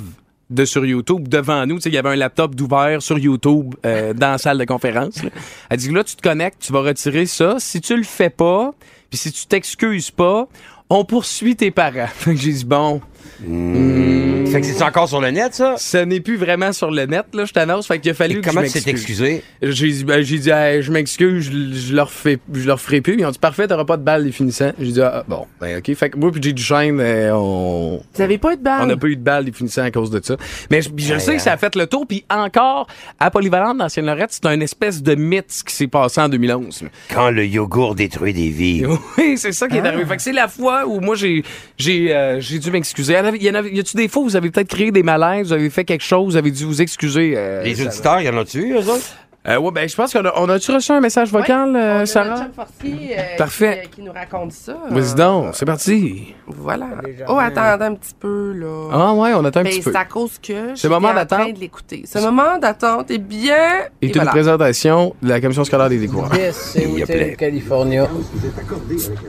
de 0.50 0.66
sur 0.66 0.86
YouTube 0.86 1.30
devant 1.30 1.66
nous, 1.66 1.76
tu 1.78 1.84
sais, 1.84 1.90
il 1.90 1.96
y 1.96 1.98
avait 1.98 2.10
un 2.10 2.16
laptop 2.18 2.56
d'ouvert 2.56 3.02
sur 3.02 3.18
YouTube 3.18 3.74
euh, 3.86 4.14
dans 4.14 4.32
la 4.32 4.38
salle 4.38 4.58
de 4.58 4.66
conférence. 4.66 5.24
là. 5.24 5.30
Elle 5.70 5.78
dit 5.78 5.90
là, 5.92 6.04
tu 6.04 6.16
te 6.18 6.22
connectes, 6.22 6.58
tu 6.62 6.74
vas 6.74 6.82
retirer 6.82 7.26
ça. 7.26 7.56
Si 7.60 7.80
tu 7.80 7.96
le 7.96 8.04
fais 8.04 8.30
pas, 8.30 8.72
puis 9.12 9.20
si 9.20 9.32
tu 9.32 9.46
t'excuses 9.46 10.10
pas, 10.10 10.48
on 10.90 11.06
poursuit 11.06 11.56
tes 11.56 11.70
parents. 11.70 12.08
Fait 12.14 12.34
que 12.34 12.40
j'ai 12.40 12.54
dit 12.54 12.66
bon. 12.66 13.02
Fait 13.42 14.60
que 14.60 14.68
c'est 14.68 14.84
encore 14.84 15.08
sur 15.08 15.22
le 15.22 15.32
net, 15.32 15.54
ça? 15.54 15.76
Ce 15.78 15.98
n'est 15.98 16.20
plus 16.20 16.36
vraiment 16.36 16.74
sur 16.74 16.92
le 16.92 17.06
net, 17.06 17.26
là, 17.34 17.46
je 17.46 17.54
t'annonce. 17.54 17.88
Fait 17.88 18.00
qu'il 18.00 18.12
a 18.12 18.14
fallu 18.14 18.38
Et 18.38 18.42
que 18.42 18.50
comment 18.50 18.62
je 18.64 18.68
tu 18.72 18.82
t'es 18.82 18.90
excusé? 18.90 19.44
J'ai 19.62 19.88
dit, 19.90 20.04
ben, 20.04 20.22
j'ai 20.22 20.38
dit, 20.40 20.50
Hey, 20.50 20.82
je 20.82 20.92
m'excuse, 20.92 21.46
je, 21.52 21.74
je 21.80 21.96
leur 21.96 22.12
fais, 22.12 22.38
je 22.54 22.68
leur 22.68 22.80
ferai 22.82 23.00
plus. 23.02 23.16
Ils 23.18 23.26
ont 23.26 23.32
dit, 23.32 23.40
parfait, 23.40 23.68
t'auras 23.68 23.86
pas 23.86 23.96
de 23.98 24.04
balle 24.04 24.26
définissant. 24.26 24.72
J'ai 24.80 24.92
dit, 24.92 25.02
ah, 25.02 25.24
bon, 25.28 25.46
ben, 25.62 25.78
ok. 25.78 25.96
Fait 25.96 26.10
que 26.10 26.18
moi, 26.18 26.32
puis 26.32 26.42
Jay 26.42 26.52
Duchesne, 26.54 27.00
euh, 27.00 27.32
on, 27.34 28.02
Vous 28.14 28.22
avez 28.22 28.38
pas 28.38 28.54
eu 28.54 28.58
de 28.58 28.62
balle? 28.62 28.82
on 28.84 28.86
n'a 28.88 28.98
pas 28.98 29.08
eu 29.08 29.16
de 29.16 29.24
balle 29.24 29.46
définissant 29.46 29.84
à 29.84 29.92
cause 29.92 30.12
de 30.12 30.20
ça. 30.24 30.36
Mais 30.70 30.82
je, 30.82 30.90
puis 30.90 31.06
je 31.06 31.14
Ouais, 31.14 31.20
sais 31.20 31.36
que 31.36 31.42
ça 31.42 31.54
a 31.54 31.58
fait 31.58 31.76
le 31.76 31.88
tour. 31.88 32.06
Puis 32.08 32.26
encore, 32.30 32.88
à 33.20 33.32
Polyvalente, 33.32 33.78
dans 33.78 33.86
Ancienne 33.86 34.06
Lorette, 34.06 34.32
c'est 34.32 34.46
un 34.48 34.60
espèce 34.60 35.02
de 35.02 35.16
mythe 35.16 35.52
ce 35.52 35.64
qui 35.64 35.74
s'est 35.74 35.88
passé 35.88 36.20
en 36.22 36.28
2011. 36.30 36.84
Quand 37.14 37.30
le 37.32 37.46
yogourt 37.46 37.96
détruit 37.96 38.34
des 38.34 38.50
vies. 38.50 38.84
Oui, 39.18 39.38
c'est 39.38 39.52
ça 39.52 39.68
qui 39.68 39.78
est 39.78 39.86
arrivé. 39.86 40.06
Fait 40.06 40.16
que 40.18 40.22
c'est 40.22 40.32
la 40.34 40.48
fois 40.48 40.86
où 40.88 41.00
moi 41.00 41.16
j'ai 41.16 41.44
j'ai 41.78 42.14
euh, 42.16 42.40
j'ai 42.40 42.60
dû 42.60 42.72
m'excuser. 42.72 43.16
Y 43.40 43.50
en 43.50 43.50
avait- 43.50 43.50
y 43.50 43.50
en 43.52 43.56
avait- 43.56 43.72
y 43.72 43.80
a-tu 43.80 43.98
des 43.98 44.08
fois 44.08 44.22
où 44.24 44.26
vous 44.26 44.36
avez 44.36 44.50
peut-être 44.52 44.68
créé 44.68 44.92
des 44.92 45.04
malaises, 45.04 45.48
vous 45.48 45.54
avez 45.54 45.70
fait 45.70 45.84
quelque 45.86 46.04
chose, 46.04 46.26
vous 46.34 46.38
avez 46.38 46.52
dû 46.52 46.66
vous 46.66 46.82
excuser 46.82 47.34
euh, 47.36 47.64
Les 47.64 47.82
auditeurs, 47.86 48.22
y 48.22 48.30
en 48.30 48.38
a-tu, 48.38 48.74
eux 48.74 48.78
autres? 48.90 49.16
Euh, 49.48 49.58
ouais, 49.58 49.72
ben 49.72 49.90
je 49.90 49.96
pense 49.96 50.14
qu'on 50.14 50.24
a 50.24 50.34
on 50.38 50.48
a-tu 50.50 50.72
reçu 50.72 50.92
un 50.92 51.00
message 51.00 51.34
Ouais. 51.34 51.42
vocal 51.42 51.70
On 51.72 51.76
euh, 51.76 52.02
a 52.02 52.06
Sarah? 52.06 52.46
Fortier, 52.56 53.16
euh, 53.18 53.22
Parfait. 53.40 53.72
Qui, 53.82 53.88
euh, 53.88 53.92
qui 53.96 54.02
nous 54.04 54.12
raconte 54.12 54.52
ça. 54.52 54.78
Vas-y 54.92 55.16
donc, 55.16 55.56
c'est 55.56 55.66
parti. 55.66 56.36
Voilà. 56.46 56.86
Oh, 57.28 57.40
attendez 57.40 57.86
un 57.86 57.96
petit 57.96 58.14
peu, 58.20 58.54
là. 58.54 58.90
Ah 58.94 59.14
ouais, 59.14 59.32
on 59.34 59.44
attend 59.44 59.62
un 59.62 59.64
Ben, 59.64 59.72
petit 59.72 59.82
peu. 59.82 59.92
c'est 59.92 59.98
à 59.98 60.06
cause 60.06 60.38
que 60.38 60.54
Ce 60.76 60.82
j'étais 60.84 60.90
moment 60.90 61.08
en 61.08 61.14
train 61.14 61.22
d'attente. 61.26 61.54
de 61.56 61.60
l'écouter. 61.60 62.04
Ce 62.06 62.20
moment 62.20 62.60
d'attente 62.60 63.10
est 63.10 63.18
bien... 63.18 63.56
Et 64.00 64.06
Et 64.06 64.08
une 64.10 64.14
voilà. 64.14 64.30
présentation 64.30 65.16
de 65.24 65.30
la 65.30 65.42
commission 65.42 65.64
scolaire 65.64 65.90
des 65.90 65.98
découvertes. 65.98 66.36
Yes, 66.38 66.56
c'est. 66.76 67.02
Hotel 67.02 67.36
California. 67.36 68.08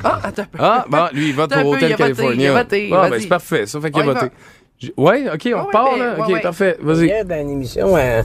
Ah, 0.04 0.20
attends 0.24 0.42
un 0.42 0.44
peu. 0.44 0.58
Ah, 0.60 0.84
bon, 0.90 1.06
lui, 1.14 1.30
il 1.30 1.34
vote 1.34 1.54
pour 1.54 1.72
voté, 1.72 1.94
California. 1.94 2.50
il 2.50 2.54
a 2.54 2.62
voté, 2.62 2.90
ah, 2.92 3.08
ben 3.08 3.18
c'est 3.18 3.28
parfait, 3.28 3.64
ça 3.64 3.80
fait 3.80 3.90
qu'il 3.90 4.02
a 4.02 4.04
voté. 4.12 4.26
Ouais, 4.96 5.24
ok, 5.32 5.40
on 5.46 5.48
ouais, 5.48 5.54
repart 5.60 5.96
là. 5.96 6.14
ouais, 6.16 6.20
Ok, 6.20 6.28
ouais. 6.28 6.40
parfait, 6.40 6.76
vas-y. 6.82 7.10
Euh, 7.10 7.22
il 7.24 7.64
y, 7.78 7.82
a- 7.88 8.22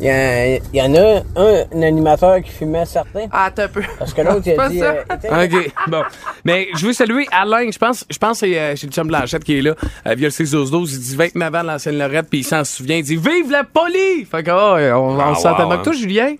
il 0.00 0.60
y 0.74 0.82
en 0.82 0.94
a 0.94 1.22
un, 1.36 1.64
un 1.74 1.82
animateur 1.82 2.40
qui 2.42 2.50
fumait 2.50 2.84
certains. 2.84 3.26
Ah, 3.32 3.50
un 3.56 3.68
peu. 3.68 3.82
Parce 3.98 4.12
que 4.12 4.20
l'autre, 4.22 4.42
il 4.46 4.52
a 4.52 4.54
pas 4.56 4.68
dit. 4.68 4.82
euh, 4.82 5.02
OK, 5.44 5.70
bon. 5.88 6.02
Mais 6.44 6.68
je 6.76 6.86
veux 6.86 6.92
saluer 6.92 7.26
Alain. 7.32 7.70
Je 7.70 7.78
pense, 7.78 8.04
je 8.10 8.18
pense 8.18 8.40
que 8.40 8.46
c'est 8.46 8.58
euh, 8.58 8.76
chez 8.76 8.86
le 8.86 8.92
chum 8.92 9.08
Blanchette 9.08 9.44
qui 9.44 9.58
est 9.58 9.62
là. 9.62 9.74
Euh, 10.06 10.14
via 10.14 10.26
le 10.26 10.30
612 10.30 10.92
il 10.94 11.00
dit 11.00 11.16
29 11.16 11.54
ans 11.54 11.62
de 11.62 11.66
l'ancienne 11.68 11.98
Lorette, 11.98 12.28
puis 12.28 12.40
il 12.40 12.44
s'en 12.44 12.64
souvient. 12.64 12.96
Il 12.96 13.04
dit 13.04 13.16
Vive 13.16 13.50
la 13.50 13.64
poli! 13.64 14.24
Fait 14.30 14.42
que, 14.42 14.50
ah, 14.50 14.98
on, 14.98 15.16
on 15.16 15.18
Ah, 15.20 15.34
se 15.34 15.42
sent 15.42 15.48
wow, 15.48 15.56
tellement 15.56 15.72
hein. 15.72 15.80
toi, 15.82 15.92
Julien. 15.92 16.34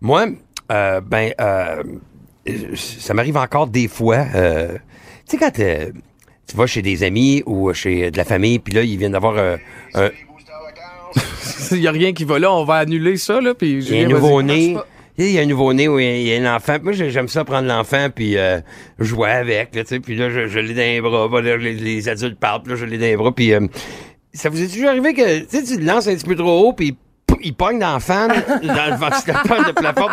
Moi, 0.00 0.26
euh, 0.70 1.00
ben, 1.00 1.32
euh, 1.40 1.82
ça 2.74 3.14
m'arrive 3.14 3.36
encore 3.36 3.66
des 3.66 3.88
fois. 3.88 4.24
euh, 4.34 4.72
tu 5.28 5.36
sais, 5.36 5.38
quand 5.38 5.58
euh, 5.60 5.90
tu 6.46 6.56
vas 6.56 6.66
chez 6.66 6.82
des 6.82 7.02
amis 7.02 7.42
ou 7.46 7.72
chez 7.74 8.10
de 8.10 8.16
la 8.16 8.24
famille, 8.24 8.58
puis 8.58 8.72
là, 8.72 8.82
ils 8.82 8.96
viennent 8.96 9.12
d'avoir 9.12 9.36
euh, 9.36 9.56
un, 9.94 10.08
Il 11.72 11.80
y 11.82 11.88
a 11.88 11.92
rien 11.92 12.12
qui 12.12 12.24
va 12.24 12.38
là, 12.38 12.52
on 12.52 12.64
va 12.64 12.74
annuler 12.76 13.16
ça, 13.16 13.40
là. 13.40 13.54
Puis 13.54 13.72
il 13.72 13.94
y 13.94 14.00
a 14.00 14.04
un 14.06 14.08
nouveau-né. 14.08 14.76
il 15.18 15.30
y 15.30 15.38
a 15.38 15.42
un 15.42 15.46
nouveau-né 15.46 15.88
ou 15.88 15.98
il 15.98 16.22
y 16.22 16.34
a 16.34 16.40
un 16.40 16.56
enfant. 16.56 16.76
Moi, 16.82 16.92
j'ai- 16.92 17.10
j'aime 17.10 17.28
ça 17.28 17.44
prendre 17.44 17.66
l'enfant 17.68 18.08
puis 18.14 18.36
euh, 18.38 18.60
jouer 18.98 19.30
avec, 19.30 19.74
là. 19.74 19.82
Puis 20.02 20.14
là, 20.16 20.30
je, 20.30 20.46
je 20.46 20.58
l'ai 20.58 20.74
dans 20.74 20.80
les 20.80 21.00
bras. 21.00 21.28
Là, 21.42 21.56
les, 21.56 21.74
les 21.74 22.08
adultes 22.08 22.38
parlent, 22.38 22.62
puis 22.62 22.72
là, 22.72 22.78
je 22.78 22.84
l'ai 22.84 22.98
dans 22.98 23.04
les 23.06 23.16
bras. 23.16 23.32
Puis 23.34 23.52
euh, 23.52 23.60
ça 24.32 24.48
vous 24.48 24.62
est 24.62 24.68
toujours 24.68 24.90
arrivé 24.90 25.14
que, 25.14 25.40
tu 25.40 25.46
sais, 25.48 25.62
tu 25.64 25.78
le 25.80 25.84
lances 25.86 26.06
un 26.08 26.14
petit 26.14 26.26
peu 26.26 26.36
trop 26.36 26.68
haut, 26.68 26.72
puis 26.72 26.96
il- 27.42 27.54
pogne 27.54 27.78
dans 27.78 27.94
la 27.94 28.00
fan, 28.00 28.28
dans 28.28 28.86
le 28.90 28.96
ventilateur 29.00 29.64
de 29.66 29.72
plafond. 29.72 30.08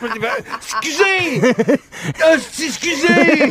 Fait, 0.00 0.44
Excusez! 0.80 1.76
Ah, 2.22 2.34
Excusez! 2.34 3.50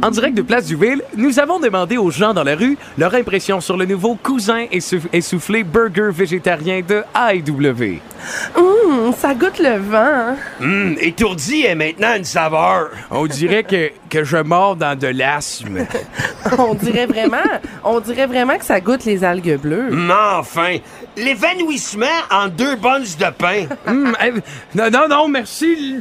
En 0.00 0.10
direct 0.10 0.36
de 0.36 0.42
Place 0.42 0.66
du 0.66 0.76
Ville, 0.76 1.02
nous 1.16 1.40
avons 1.40 1.58
demandé 1.58 1.96
aux 1.96 2.10
gens 2.10 2.32
dans 2.32 2.44
la 2.44 2.54
rue 2.54 2.78
leur 2.96 3.14
impression 3.14 3.60
sur 3.60 3.76
le 3.76 3.84
nouveau 3.84 4.14
cousin 4.14 4.66
essou- 4.70 5.00
essoufflé 5.12 5.64
burger 5.64 6.10
végétarien 6.12 6.82
de 6.86 7.02
AEW. 7.16 8.00
Hum, 8.56 9.12
ça 9.18 9.34
goûte 9.34 9.58
le 9.58 9.76
vent. 9.78 10.36
Hum, 10.60 10.94
étourdi 11.00 11.64
est 11.64 11.74
maintenant 11.74 12.14
une 12.16 12.24
saveur. 12.24 12.90
On 13.10 13.26
dirait 13.26 13.64
que, 13.64 13.90
que 14.08 14.22
je 14.22 14.36
mords 14.36 14.76
dans 14.76 14.96
de 14.96 15.08
l'asthme. 15.08 15.78
on 16.58 16.74
dirait 16.74 17.06
vraiment, 17.06 17.36
on 17.82 17.98
dirait 17.98 18.26
vraiment 18.26 18.56
que 18.56 18.64
ça 18.64 18.80
goûte 18.80 19.04
les 19.04 19.24
algues 19.24 19.58
bleues. 19.60 19.88
Mais 19.90 20.14
enfin, 20.38 20.76
l'évanouissement 21.16 22.06
en 22.30 22.46
deux 22.48 22.76
bonnes 22.76 23.02
de 23.02 23.30
pain. 23.36 23.64
Hum, 23.86 24.14
eh, 24.24 24.30
non, 24.76 24.90
non, 24.90 25.08
non, 25.08 25.28
merci. 25.28 25.96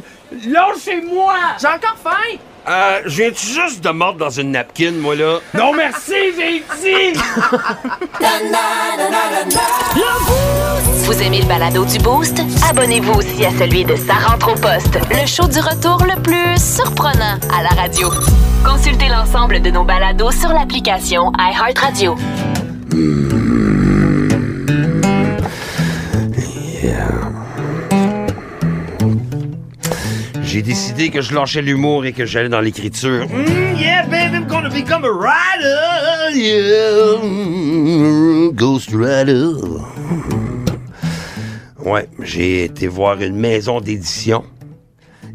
Lâchez-moi! 0.46 1.34
J'ai 1.60 1.68
encore 1.68 1.98
faim. 2.04 2.38
Euh, 2.70 3.00
je 3.06 3.22
viens 3.22 3.32
juste 3.34 3.82
de 3.82 3.90
mordre 3.92 4.20
dans 4.20 4.30
une 4.30 4.52
napkin, 4.52 4.92
moi, 4.92 5.16
là? 5.16 5.40
Non, 5.54 5.72
merci, 5.74 6.14
j'ai 6.38 6.64
dit! 6.82 7.20
Vous 11.06 11.22
aimez 11.22 11.40
le 11.40 11.48
balado 11.48 11.86
du 11.86 11.98
Boost? 12.00 12.42
Abonnez-vous 12.70 13.14
aussi 13.14 13.46
à 13.46 13.52
celui 13.52 13.86
de 13.86 13.96
Sa 13.96 14.16
rentre 14.16 14.52
au 14.52 14.56
poste, 14.56 15.00
le 15.12 15.26
show 15.26 15.48
du 15.48 15.60
retour 15.60 16.04
le 16.04 16.22
plus 16.22 16.62
surprenant 16.62 17.38
à 17.58 17.64
la 17.64 17.70
radio. 17.70 18.10
Consultez 18.66 19.08
l'ensemble 19.08 19.62
de 19.62 19.70
nos 19.70 19.86
balados 19.86 20.32
sur 20.32 20.50
l'application 20.50 21.32
iHeartRadio. 21.40 22.18
J'ai 30.58 30.64
décidé 30.64 31.10
que 31.12 31.22
je 31.22 31.36
lâchais 31.36 31.62
l'humour 31.62 32.04
et 32.08 32.14
que 32.14 32.26
j'allais 32.26 32.50
dans 32.50 32.62
l'écriture. 32.62 33.28
Mm, 33.28 33.78
yeah, 33.78 34.04
baby, 34.08 34.38
I'm 34.38 34.48
gonna 34.48 34.72
become 34.72 35.06
a 35.06 35.12
writer. 35.12 36.34
Yeah. 36.34 37.22
Ghost 38.56 38.90
writer. 38.92 39.54
Ouais, 41.86 42.10
j'ai 42.24 42.64
été 42.64 42.88
voir 42.88 43.22
une 43.22 43.36
maison 43.36 43.82
d'édition 43.82 44.46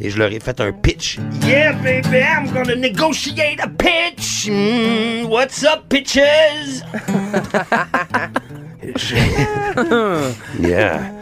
et 0.00 0.11
je 0.11 0.19
leur 0.19 0.33
ai 0.33 0.41
fait 0.41 0.61
un 0.61 0.73
pitch. 0.73 1.21
Yeah, 1.47 1.75
baby, 1.75 2.19
I'm 2.19 2.50
gonna 2.52 2.75
negotiate 2.75 3.61
a 3.61 3.69
pitch. 3.69 4.49
Mm, 4.49 5.29
what's 5.29 5.62
up, 5.62 5.88
pitches? 5.88 6.83
Yeah. 10.59 11.22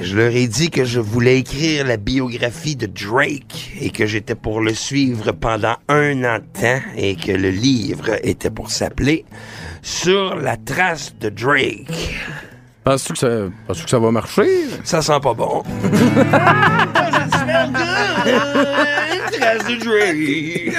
Je 0.00 0.14
leur 0.16 0.30
ai 0.30 0.46
dit 0.46 0.70
que 0.70 0.84
je 0.84 1.00
voulais 1.00 1.38
écrire 1.38 1.86
la 1.86 1.96
biographie 1.96 2.76
de 2.76 2.86
Drake 2.86 3.72
et 3.80 3.90
que 3.90 4.06
j'étais 4.06 4.34
pour 4.34 4.60
le 4.60 4.74
suivre 4.74 5.32
pendant 5.32 5.76
un 5.88 6.24
an 6.24 6.38
de 6.38 6.60
temps 6.60 6.82
et 6.96 7.16
que 7.16 7.32
le 7.32 7.50
livre 7.50 8.10
était 8.22 8.50
pour 8.50 8.70
s'appeler 8.70 9.24
Sur 9.82 10.36
la 10.36 10.56
trace 10.56 11.14
de 11.18 11.28
Drake. 11.30 12.14
Penses-tu 12.84 13.14
que, 13.14 13.18
ça, 13.18 13.28
penses-tu 13.66 13.84
que 13.84 13.90
ça 13.90 13.98
va 13.98 14.10
marcher? 14.10 14.48
Ça 14.84 15.02
sent 15.02 15.18
pas 15.22 15.34
bon. 15.34 15.62
trace 19.32 19.64
de 19.66 19.84
Drake. 19.84 20.76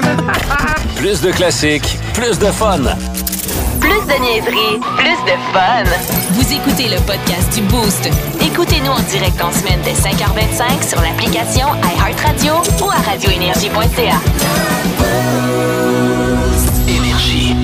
Plus 0.96 1.22
de 1.22 1.32
classiques, 1.32 1.98
plus 2.14 2.38
de 2.40 2.46
fun. 2.46 2.84
Plus 3.80 3.90
de 3.90 4.22
niaiserie, 4.22 4.80
plus 4.98 5.20
de 5.26 5.38
fun. 5.52 5.84
Vous 6.32 6.54
écoutez 6.54 6.88
le 6.90 6.98
podcast 7.06 7.54
du 7.56 7.62
Boost. 7.64 8.10
Écoutez-nous 8.60 8.90
en 8.90 9.00
direct 9.12 9.40
en 9.40 9.52
semaine 9.52 9.80
dès 9.84 9.94
5h25 9.94 10.90
sur 10.90 11.00
l'application 11.00 11.68
iHeartRadio 11.76 12.54
ou 12.84 12.90
à 12.90 12.96
radioénergie.ca. 12.96 14.18
Énergie. 16.88 17.56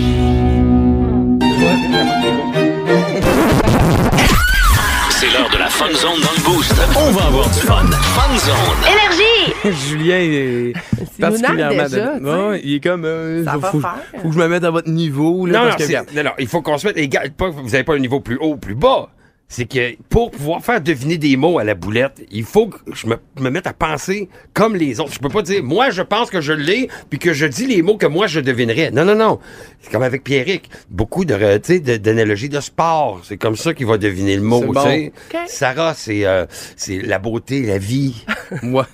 C'est 5.09 5.31
l'heure 5.31 5.49
de 5.51 5.57
la 5.57 5.67
Fun 5.69 5.91
Zone 5.93 6.19
dans 6.21 6.31
le 6.37 6.43
Boost. 6.43 6.73
On 6.95 7.11
va 7.11 7.25
avoir 7.25 7.45
du 7.49 7.59
fun. 7.59 7.85
Fun 7.89 8.37
Zone. 8.37 8.55
Énergie! 8.91 9.77
Julien 9.89 10.17
est 10.19 10.73
particulièrement... 11.19 11.83
déjà, 11.89 12.57
il 12.63 12.75
est 12.75 12.83
comme... 12.83 13.05
euh, 13.05 13.43
Ça 13.43 13.53
faut, 13.53 13.59
va 13.59 13.71
faut- 13.71 13.79
faire. 13.79 13.95
faut 14.21 14.27
que 14.27 14.33
je 14.35 14.39
me 14.39 14.47
mette 14.47 14.63
à 14.63 14.69
votre 14.69 14.89
niveau. 14.89 15.47
Là, 15.47 15.59
Non, 15.59 15.65
non, 15.71 15.75
que, 15.75 16.15
non, 16.15 16.23
non, 16.23 16.31
il 16.37 16.47
faut 16.47 16.61
qu'on 16.61 16.77
se 16.77 16.85
mette 16.85 16.97
égal. 16.97 17.31
Pas, 17.31 17.49
vous 17.49 17.63
n'avez 17.63 17.83
pas 17.83 17.95
un 17.95 17.99
niveau 17.99 18.19
plus 18.19 18.37
haut 18.37 18.51
ou 18.53 18.57
plus 18.57 18.75
bas. 18.75 19.09
C'est 19.47 19.65
que 19.65 19.95
pour 20.09 20.31
pouvoir 20.31 20.63
faire 20.63 20.81
deviner 20.81 21.17
des 21.17 21.37
mots 21.37 21.59
à 21.59 21.63
la 21.63 21.75
boulette, 21.75 22.25
il 22.31 22.43
faut 22.43 22.67
que 22.67 22.77
je 22.91 23.05
me, 23.05 23.17
me 23.39 23.49
mette 23.49 23.67
à 23.67 23.73
penser 23.73 24.27
comme 24.53 24.75
les 24.75 24.99
autres. 24.99 25.13
Je 25.13 25.19
peux 25.19 25.29
pas 25.29 25.43
dire, 25.43 25.63
moi, 25.63 25.91
je 25.91 26.01
pense 26.01 26.31
que 26.31 26.41
je 26.41 26.53
l'ai, 26.53 26.89
puis 27.11 27.19
que 27.19 27.33
je 27.33 27.45
dis 27.45 27.67
les 27.67 27.83
mots 27.83 27.97
que 27.97 28.07
moi, 28.07 28.25
je 28.25 28.39
devinerais. 28.39 28.89
Non, 28.89 29.05
non, 29.05 29.15
non. 29.15 29.39
C'est 29.79 29.91
comme 29.91 30.01
avec 30.01 30.23
Pierrick. 30.23 30.69
Beaucoup 30.89 31.23
de, 31.23 31.97
d'analogies 31.97 32.49
de 32.49 32.59
sport. 32.59 33.21
C'est 33.23 33.37
comme 33.37 33.55
ça 33.55 33.73
qu'il 33.75 33.85
va 33.85 33.97
deviner 33.97 34.35
le 34.35 34.41
mot. 34.41 34.61
Bon. 34.61 34.73
tu 34.73 34.89
sais. 34.89 35.13
OK. 35.33 35.39
Sarah, 35.47 35.93
c'est 35.93 36.25
euh, 36.25 36.45
c'est 36.75 37.01
la 37.01 37.19
beauté, 37.19 37.61
la 37.61 37.77
vie. 37.77 38.25
moi... 38.63 38.87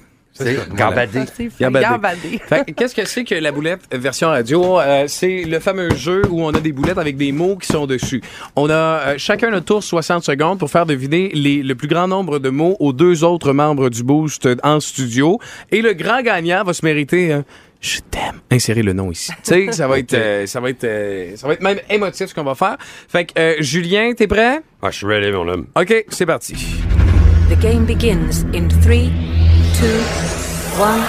Fait 2.48 2.66
que 2.66 2.72
qu'est-ce 2.72 2.96
que 2.96 3.06
c'est 3.06 3.24
que 3.24 3.36
la 3.36 3.52
boulette 3.52 3.82
euh, 3.94 3.98
version 3.98 4.30
radio? 4.30 4.80
Euh, 4.80 5.06
c'est 5.08 5.44
le 5.44 5.60
fameux 5.60 5.94
jeu 5.96 6.22
où 6.30 6.44
on 6.44 6.50
a 6.50 6.60
des 6.60 6.72
boulettes 6.72 6.98
avec 6.98 7.18
des 7.18 7.32
mots 7.32 7.56
qui 7.58 7.68
sont 7.68 7.86
dessus. 7.86 8.22
On 8.56 8.70
a 8.70 8.74
euh, 8.74 9.16
chacun 9.18 9.50
notre 9.50 9.66
tour 9.66 9.84
60 9.84 10.24
secondes 10.24 10.60
pour 10.60 10.70
faire 10.70 10.86
deviner 10.86 11.30
les, 11.34 11.62
le 11.64 11.76
plus 11.76 11.88
grand 11.88 12.08
nombre 12.08 12.40
de 12.40 12.50
mots 12.50 12.76
aux 12.80 12.94
deux 12.94 13.24
autres 13.24 13.54
membres 13.54 13.90
du 13.90 14.04
Boost 14.04 14.46
euh, 14.46 14.56
en 14.64 14.80
studio. 14.80 15.40
Et 15.72 15.82
le 15.82 15.94
grand 15.94 16.22
gagnant 16.22 16.64
va 16.64 16.74
se 16.74 16.86
mériter 16.86 17.34
un 17.34 17.44
je 17.82 18.00
t'aime. 18.12 18.42
Insérer 18.52 18.84
le 18.84 18.94
nom 18.94 19.12
ici. 19.12 19.32
tu 19.32 19.38
sais, 19.44 19.72
ça 19.72 19.88
va 19.88 20.00
être, 20.00 20.14
euh, 20.14 20.46
ça 20.46 20.60
va 20.60 20.70
être, 20.70 20.84
euh, 20.84 21.36
ça 21.36 21.48
va 21.48 21.54
être 21.54 21.62
même 21.62 21.80
émotif 21.90 22.28
ce 22.28 22.36
qu'on 22.36 22.44
va 22.44 22.56
faire. 22.56 22.78
Fait 23.08 23.26
que 23.26 23.40
euh, 23.40 23.56
Julien, 23.60 24.14
t'es 24.16 24.28
prêt? 24.28 24.62
Ah, 24.82 24.92
je 24.92 24.98
suis 24.98 25.06
ready, 25.06 25.32
mon 25.32 25.48
homme. 25.48 25.68
Ok, 25.76 26.06
c'est 26.10 26.26
parti. 26.26 26.56
The 27.50 27.60
game 27.60 27.86
begins 27.86 28.44
in 28.54 28.68
three, 28.84 29.12
two, 29.80 30.82
one. 30.82 31.02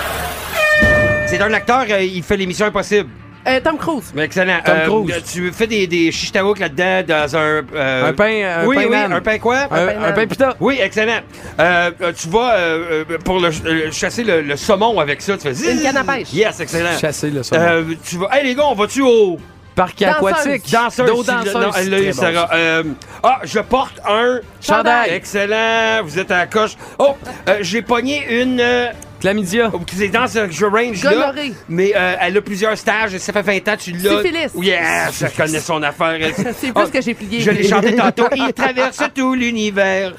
C'est 1.26 1.40
un 1.40 1.52
acteur, 1.52 1.84
euh, 1.90 2.02
il 2.02 2.22
fait 2.22 2.36
l'émission 2.36 2.66
Impossible. 2.66 3.08
Euh, 3.48 3.58
Tom 3.64 3.78
Cruise. 3.78 4.12
Mais 4.14 4.24
excellent. 4.24 4.58
Tom 4.64 4.76
Euh, 4.76 4.86
Cruise. 4.86 5.22
Tu 5.32 5.50
fais 5.52 5.66
des, 5.66 5.86
des 5.86 6.10
là-dedans 6.58 7.02
dans 7.08 7.36
un... 7.36 7.62
euh, 7.74 8.08
Un 8.08 8.12
pain, 8.12 8.60
un 8.62 8.66
oui, 8.66 8.76
pain 8.76 8.82
oui, 8.84 8.90
nan. 8.90 9.12
un 9.12 9.20
pain 9.20 9.38
quoi? 9.38 9.56
Un, 9.62 9.66
pain 9.68 9.88
un 9.96 10.00
nan. 10.00 10.14
pain 10.14 10.26
pita. 10.26 10.56
Oui, 10.60 10.78
excellent. 10.80 11.20
Euh, 11.58 11.90
euh, 12.02 12.12
tu 12.14 12.28
vas 12.28 12.54
euh, 12.54 13.04
euh, 13.10 13.18
pour 13.24 13.40
le, 13.40 13.48
euh, 13.48 13.90
chasser 13.92 14.24
le, 14.24 14.42
le 14.42 14.56
saumon 14.56 15.00
avec 15.00 15.22
ça. 15.22 15.36
Tu 15.38 15.52
fais. 15.54 15.72
Une 15.72 15.82
canne 15.82 15.96
à 15.96 16.04
pêche. 16.04 16.32
Yes, 16.32 16.60
excellent. 16.60 16.98
Chasser 17.00 17.30
le 17.30 17.42
saumon. 17.42 17.62
Euh, 17.62 17.84
tu 18.04 18.18
vas... 18.18 18.28
Hey, 18.32 18.44
les 18.44 18.54
gars, 18.54 18.66
on 18.66 18.74
va-tu 18.74 19.02
au... 19.02 19.38
Parc 19.74 20.02
aquatique. 20.02 20.70
Danseuse. 20.70 21.06
D'eau 21.06 21.22
danseuse. 21.22 21.54
Non, 21.54 21.70
elle 21.76 21.90
l'a 21.90 21.98
eu, 22.00 22.02
Très 22.10 22.12
Sarah. 22.12 22.48
Euh, 22.52 22.82
ah, 23.22 23.40
je 23.44 23.58
porte 23.60 24.00
un... 24.08 24.40
Chandail. 24.60 25.10
Excellent. 25.14 26.02
Vous 26.04 26.18
êtes 26.18 26.30
à 26.30 26.38
la 26.38 26.46
coche. 26.46 26.72
Oh, 26.98 27.16
euh, 27.48 27.58
j'ai 27.60 27.82
pogné 27.82 28.40
une... 28.42 28.60
euh, 28.60 28.88
Chlamydia. 29.20 29.70
Oh, 29.72 29.80
c'est 29.94 30.08
dans 30.08 30.26
ce 30.26 30.50
jeu 30.50 30.68
range 30.68 31.04
là. 31.04 31.12
Gonorrhée. 31.12 31.52
Mais 31.68 31.92
euh, 31.94 32.14
elle 32.20 32.36
a 32.36 32.40
plusieurs 32.40 32.76
stages. 32.76 33.16
Ça 33.18 33.32
fait 33.32 33.42
20 33.42 33.68
ans 33.68 33.76
tu 33.78 33.92
l'as. 33.92 34.22
Syphilis. 34.22 34.48
Yes, 34.66 35.24
je 35.30 35.36
connais 35.36 35.60
son 35.60 35.82
affaire. 35.82 36.18
C'est 36.58 36.72
Oh, 36.74 36.80
plus 36.80 36.90
que 36.90 37.02
j'ai 37.02 37.14
plié. 37.14 37.40
Je 37.40 37.50
l'ai 37.50 37.68
chanté 37.68 37.94
tantôt. 37.94 38.26
Il 38.34 38.52
traverse 38.54 39.02
tout 39.14 39.34
l'univers. 39.34 40.12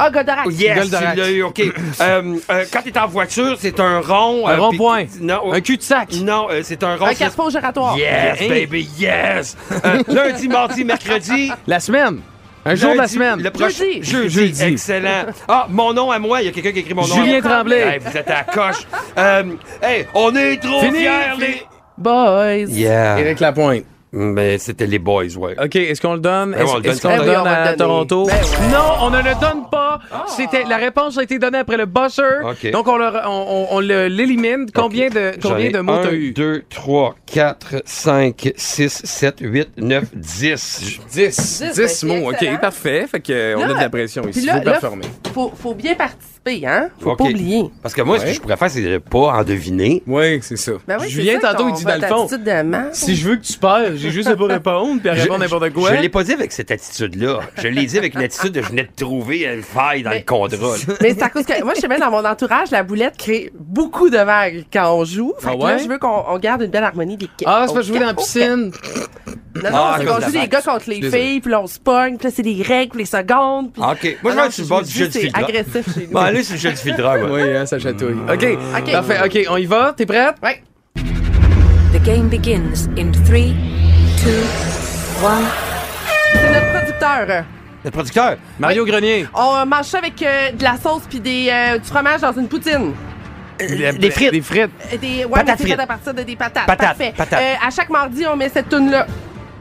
Ah, 0.00 0.10
Godorax. 0.10 0.42
Oh, 0.46 0.50
yes, 0.50 0.78
Goldorak. 0.78 1.12
tu 1.14 1.20
l'as 1.20 1.30
eu, 1.30 1.42
OK. 1.42 1.60
Euh, 1.60 2.36
euh, 2.50 2.64
quand 2.72 2.82
t'es 2.82 2.98
en 2.98 3.06
voiture, 3.06 3.56
c'est 3.58 3.78
un 3.80 4.00
rond. 4.00 4.46
Un 4.48 4.52
euh, 4.52 4.60
rond-point. 4.60 5.04
puis- 5.04 5.22
Non, 5.24 5.52
Un 5.52 5.60
cul-de-sac. 5.60 6.12
Non, 6.22 6.48
euh, 6.50 6.60
c'est 6.64 6.82
un 6.82 6.96
rond. 6.96 7.06
Un 7.06 7.08
c'est- 7.10 7.16
carrefour 7.16 7.50
gératoire. 7.50 7.96
Yes, 7.98 8.40
Hey. 8.40 8.48
baby, 8.66 8.88
yes. 8.98 9.56
Euh, 9.84 10.02
lundi, 10.08 10.48
mardi, 10.48 10.84
mercredi. 10.84 11.52
La 11.66 11.80
semaine. 11.80 12.20
Un 12.64 12.74
jour 12.74 12.90
de 12.92 12.96
la 12.96 13.02
Lundi, 13.04 13.14
semaine. 13.14 13.42
Le 13.42 13.50
prochain. 13.50 13.84
Jeudi. 13.84 14.02
Jeudi. 14.02 14.28
Jeudi. 14.34 14.62
Excellent. 14.74 15.26
Ah, 15.48 15.66
mon 15.70 15.94
nom 15.94 16.10
à 16.10 16.18
moi. 16.18 16.42
Il 16.42 16.46
y 16.46 16.48
a 16.48 16.52
quelqu'un 16.52 16.72
qui 16.72 16.80
écrit 16.80 16.92
mon 16.94 17.06
nom. 17.06 17.14
Julien 17.14 17.40
Tremblay. 17.40 17.80
Hey, 17.80 17.98
vous 18.00 18.16
êtes 18.16 18.28
à 18.28 18.34
la 18.34 18.44
coche. 18.44 18.82
Euh, 19.16 19.42
hey, 19.82 20.06
on 20.14 20.34
est 20.36 20.58
trop 20.58 20.80
Fini, 20.80 20.98
fiers, 20.98 21.10
fini. 21.36 21.46
les... 21.46 21.62
Boys. 21.96 22.68
Yeah. 22.68 23.18
Éric 23.20 23.40
Lapointe. 23.40 23.84
Ben, 24.12 24.58
c'était 24.58 24.86
les 24.86 24.98
boys, 24.98 25.36
ouais. 25.36 25.54
OK, 25.62 25.76
est-ce 25.76 26.00
qu'on 26.00 26.14
le 26.14 26.20
donne? 26.20 26.50
Ben 26.52 26.62
Est-ce 26.62 27.00
qu'on 27.02 27.10
le 27.10 27.18
Ben 27.20 27.26
donne 27.26 27.46
à 27.46 27.60
le 27.60 27.64
donner. 27.66 27.76
Toronto? 27.76 28.26
Ben 28.26 28.32
ouais. 28.34 28.72
Non, 28.72 28.94
on 29.02 29.10
ne 29.10 29.18
le 29.18 29.40
donne 29.40 29.70
pas. 29.70 30.00
pas. 30.10 30.24
C'était 30.26 30.64
la 30.64 30.78
réponse 30.78 31.16
a 31.18 31.22
été 31.22 31.38
donnée 31.38 31.58
après 31.58 31.76
le 31.76 31.86
buzzer. 31.86 32.40
OK. 32.44 32.70
Donc 32.72 32.88
on, 32.88 32.96
le- 32.96 33.06
on, 33.26 33.28
on- 33.28 33.66
on 33.76 33.80
le- 33.80 34.08
l'élimine. 34.08 34.66
Combien 34.74 35.08
de 35.10 35.32
J'en 35.40 35.50
combien 35.50 35.70
de 35.70 35.78
mots 35.80 36.02
t'as 36.02 36.12
eu? 36.12 36.32
2, 36.32 36.64
3, 36.70 37.14
4, 37.26 37.82
5, 37.84 38.52
6, 38.56 39.02
7, 39.04 39.36
8, 39.40 39.68
9, 39.76 40.04
10. 40.14 41.00
10. 41.12 41.62
10 41.62 41.62
ben, 41.76 41.88
c'est 41.88 42.06
mots. 42.06 42.30
OK, 42.30 42.60
parfait. 42.60 43.06
Fait 43.06 43.20
que 43.20 43.32
euh, 43.32 43.56
on 43.58 43.62
a 43.62 43.66
Là, 43.68 43.74
de 43.74 43.78
la 43.80 43.90
pression 43.90 44.26
ici. 44.28 44.40
là, 44.42 44.58
Faut 44.58 44.64
là, 44.64 44.70
performer. 44.72 45.04
faut, 45.32 45.52
faut 45.54 45.74
bien 45.74 45.94
participer, 46.44 46.66
hein? 46.66 46.88
Faut 47.00 47.16
pas 47.16 47.24
oublier. 47.24 47.64
Parce 47.82 47.94
que 47.94 48.02
moi, 48.02 48.18
ce 48.18 48.22
que 48.24 48.28
Ouais. 48.28 48.34
je 48.34 48.40
pourrais 48.40 48.56
faire, 48.56 48.70
c'est 48.70 48.82
de 48.82 48.98
pas 48.98 49.18
en 49.18 49.44
deviner. 49.44 50.02
Oui, 50.06 50.40
c'est 50.42 50.56
ça. 50.56 50.72
Ben 50.86 50.98
oui, 51.00 51.08
Julien, 51.08 51.40
ça 51.40 51.52
tantôt, 51.54 51.68
il 51.68 51.74
dit 51.74 51.84
dans 51.84 52.00
le 52.00 52.06
fond. 52.06 52.28
Si 52.92 53.16
je 53.16 53.28
veux 53.28 53.36
que 53.36 53.42
tu 53.44 53.58
perds, 53.58 53.96
j'ai 53.96 54.10
juste 54.10 54.28
à 54.28 54.36
pas 54.36 54.46
répondre 54.46 55.00
puis 55.00 55.08
à 55.10 55.12
répondre 55.14 55.40
n'importe 55.40 55.70
quoi. 55.72 55.94
Je 55.94 56.00
l'ai 56.00 56.08
pas 56.08 56.22
dit 56.24 56.32
avec 56.32 56.52
cette 56.52 56.70
attitude-là. 56.70 57.40
Je 57.56 57.68
l'ai 57.68 57.86
dit 57.86 57.98
avec 57.98 58.14
une 58.14 58.22
attitude 58.22 58.52
de 58.52 58.62
je 58.62 58.68
venais 58.68 58.84
de 58.84 59.04
trouver 59.04 59.44
une 59.44 59.62
faille 59.62 60.02
dans 60.02 60.10
le 60.10 60.20
contrat. 60.20 60.76
là. 60.88 60.94
Mais 61.00 61.10
c'est 61.14 61.22
à 61.22 61.28
cause 61.30 61.44
que 61.44 61.62
moi, 61.62 61.72
je 61.74 61.80
sais 61.80 61.88
bien, 61.88 61.98
dans 61.98 62.10
mon 62.10 62.24
entourage, 62.24 62.70
la 62.70 62.82
boulette 62.82 63.16
crée 63.16 63.52
beaucoup 63.58 64.10
de 64.10 64.18
vagues 64.18 64.64
quand 64.72 64.92
on 64.94 65.04
joue. 65.04 65.32
Fait 65.38 65.48
Ah 65.50 65.54
que 65.56 65.58
là, 65.60 65.64
ouais? 65.76 65.78
je 65.82 65.88
veux 65.88 65.98
qu'on 65.98 66.24
on 66.28 66.38
garde 66.38 66.62
une 66.62 66.70
belle 66.70 66.84
harmonie 66.84 67.16
d'équipe. 67.16 67.46
Ah, 67.46 67.64
c'est 67.66 67.74
pas 67.74 67.80
Au 67.80 67.82
jouer 67.82 67.98
dans 68.00 68.06
la 68.06 68.14
piscine. 68.14 68.70
Cap. 69.54 69.62
Non, 69.64 69.70
non, 69.70 69.76
Ah, 69.84 69.96
c'est 69.98 70.04
qu'on 70.06 70.16
de 70.18 70.20
joue 70.24 70.32
la 70.34 70.40
les 70.42 70.48
gars 70.48 70.62
contre 70.62 70.90
les 70.90 71.00
Désolé. 71.00 71.22
filles, 71.22 71.40
puis 71.40 71.50
là, 71.50 71.60
on 71.60 71.66
se 71.66 71.78
pogne, 71.78 72.16
puis 72.16 72.28
là, 72.28 72.32
c'est 72.34 72.42
des 72.42 72.62
règles, 72.62 72.90
puis 72.90 72.98
les 73.00 73.04
secondes. 73.06 73.72
Puis... 73.72 73.82
Ah, 73.84 73.92
OK. 73.92 74.02
Moi, 74.02 74.04
je 74.04 74.28
Ah 74.28 74.30
vais 74.30 74.34
non, 74.36 74.44
être 74.44 74.52
sur 74.52 74.62
le 74.64 74.68
bord 74.68 74.82
du 74.82 74.90
jeu 74.92 75.08
du 75.08 75.12
C'est 75.20 75.30
agressif 75.34 75.94
chez 75.94 76.06
nous. 76.06 76.12
Bon, 76.12 76.20
allez, 76.20 76.42
c'est 76.44 76.54
le 76.54 76.58
jeu 76.60 76.70
du 76.70 76.76
filtreur. 76.76 77.30
Oui, 77.30 77.42
hein, 77.56 77.66
ça 77.66 77.78
chatouille. 77.78 78.16
OK. 78.28 78.46
OK. 78.78 78.92
Parfait. 78.92 79.18
OK, 79.24 79.46
on 79.50 79.56
y 79.56 79.66
va. 79.66 79.92
T'es 79.96 80.06
prête? 80.06 80.34
Ouais. 80.42 80.62
The 81.92 82.02
game 82.04 82.28
begins 82.28 82.86
in 82.96 83.10
three, 83.26 83.54
two, 84.22 84.30
one. 85.24 85.44
C'est 86.34 86.52
notre 86.52 86.72
producteur. 86.72 87.44
Le 87.84 87.90
producteur? 87.90 88.36
Mario 88.58 88.84
Grenier. 88.84 89.26
On 89.34 89.56
euh, 89.56 89.64
mange 89.64 89.86
ça 89.86 89.98
avec 89.98 90.22
euh, 90.22 90.52
de 90.52 90.62
la 90.62 90.76
sauce 90.76 91.02
puis 91.08 91.18
des, 91.18 91.48
euh, 91.50 91.78
du 91.78 91.88
fromage 91.88 92.20
dans 92.20 92.32
une 92.32 92.46
poutine. 92.46 92.92
Des 93.58 94.10
frites. 94.10 94.30
Des 94.32 94.40
frites. 94.40 94.70
Euh, 94.92 94.96
Des, 94.98 95.24
ouais, 95.24 95.28
Patates 95.30 95.46
mais 95.46 95.52
c'est 95.56 95.62
fait 95.64 95.68
frites. 95.70 95.80
à 95.80 95.86
partir 95.86 96.14
de 96.14 96.22
des 96.22 96.36
patates. 96.36 96.66
Patates, 96.66 96.86
Parfait. 96.98 97.12
patates. 97.16 97.40
Euh, 97.42 97.66
à 97.66 97.70
chaque 97.70 97.90
mardi, 97.90 98.24
on 98.26 98.36
met 98.36 98.48
cette 98.48 98.68
toune-là. 98.68 99.02
Euh, 99.02 99.12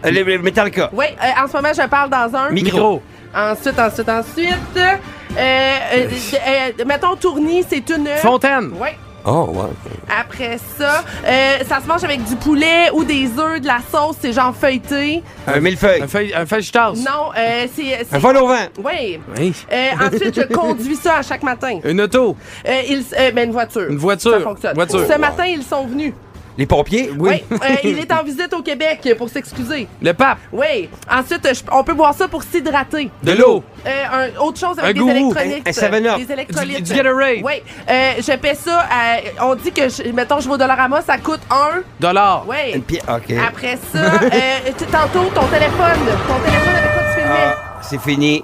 Les, 0.04 0.24
les 0.24 0.38
Metallica. 0.38 0.90
Oui, 0.94 1.06
euh, 1.22 1.44
en 1.44 1.48
ce 1.48 1.54
moment, 1.54 1.70
je 1.76 1.88
parle 1.88 2.10
dans 2.10 2.36
un. 2.36 2.50
Micro. 2.52 3.02
Ensuite, 3.36 3.78
ensuite, 3.80 4.10
ensuite. 4.10 4.54
Euh, 4.78 4.96
euh, 5.38 6.08
euh, 6.48 6.84
mettons, 6.86 7.16
tournis, 7.16 7.64
c'est 7.70 7.88
une. 7.90 8.08
Fontaine. 8.18 8.72
Oui. 8.80 8.90
Oh, 9.26 9.50
ouais. 9.54 9.92
Après 10.18 10.58
ça, 10.78 11.04
euh, 11.28 11.58
ça 11.68 11.82
se 11.82 11.88
mange 11.88 12.04
avec 12.06 12.24
du 12.24 12.36
poulet 12.38 12.90
ou 12.94 13.04
des 13.04 13.30
œufs, 13.38 13.60
de 13.60 13.68
la 13.68 13.80
sauce, 13.92 14.16
c'est 14.22 14.32
genre 14.32 14.56
feuilleté. 14.56 15.22
Un 15.46 15.60
millefeuille. 15.60 16.02
Un 16.02 16.08
feuille, 16.08 16.34
un 16.34 16.46
feuille 16.46 16.66
tasse. 16.72 17.00
Non, 17.00 17.32
euh, 17.38 17.68
c'est. 17.76 18.08
Un 18.12 18.18
vol 18.18 18.38
au 18.38 18.48
vent. 18.48 18.56
Oui. 18.84 19.20
Oui. 19.38 19.54
Euh, 19.72 19.90
ensuite, 20.02 20.36
je 20.36 20.54
conduis 20.54 20.96
ça 20.96 21.18
à 21.18 21.22
chaque 21.22 21.44
matin. 21.44 21.80
Une 21.84 22.00
auto. 22.02 22.38
Euh, 22.66 22.82
ils, 22.88 23.04
euh, 23.20 23.32
ben, 23.32 23.48
une 23.48 23.52
voiture. 23.52 23.90
Une 23.90 23.98
voiture. 23.98 24.32
Ça 24.32 24.40
fonctionne. 24.40 24.74
Voiture. 24.76 25.06
Ce 25.06 25.18
matin, 25.20 25.46
ils 25.46 25.64
sont 25.64 25.86
venus. 25.86 26.14
Les 26.60 26.66
pompiers? 26.66 27.10
Oui. 27.18 27.42
Euh, 27.52 27.76
il 27.84 27.98
est 28.00 28.12
en 28.12 28.22
visite 28.24 28.54
au 28.54 28.62
Québec 28.62 29.08
pour 29.18 29.30
s'excuser. 29.30 29.88
Le 30.02 30.14
pape? 30.14 30.38
Oui. 30.52 30.90
Ensuite, 31.10 31.48
je- 31.54 31.62
on 31.72 31.84
peut 31.84 31.94
boire 31.94 32.14
ça 32.14 32.28
pour 32.28 32.44
s'hydrater. 32.44 33.10
De 33.24 33.32
l'eau? 33.32 33.64
Euh, 33.86 33.90
un- 34.12 34.40
autre 34.42 34.60
chose 34.60 34.78
avec 34.78 34.92
Un 34.92 34.94
des 34.94 35.00
gourou. 35.00 35.32
électroniques. 35.34 35.68
Un- 35.68 35.70
un 35.70 35.74
7-Up. 35.74 36.18
Des 36.28 36.34
électrolytes. 36.34 36.84
Du- 36.84 36.94
du 36.94 36.94
Gatorade. 36.94 37.38
Oui. 37.44 37.54
Euh, 37.90 38.12
je 38.20 38.36
paie 38.38 38.56
ça 38.56 38.86
à- 38.92 39.46
On 39.46 39.56
dit 39.56 39.72
que, 39.72 39.88
je- 39.90 40.12
mettons, 40.12 40.40
je 40.42 40.48
vais 40.50 40.54
au 40.56 40.58
Dollarama, 40.58 41.02
ça 41.02 41.18
coûte 41.18 41.40
un. 41.50 41.82
Dollar. 42.00 42.44
Oui. 42.48 42.74
Une 42.76 42.82
pierre. 42.84 43.04
OK. 43.08 43.34
Après 43.48 43.78
ça, 43.94 43.98
euh, 44.00 44.72
t- 44.78 44.86
tantôt, 44.86 45.26
ton 45.34 45.46
téléphone. 45.48 46.00
Ton 46.28 46.40
téléphone 46.46 46.76
avec 46.76 46.92
quoi 46.92 47.02
tu 47.14 47.22
filmais. 47.22 47.36
Ah, 47.48 47.80
c'est 47.82 48.02
fini. 48.02 48.44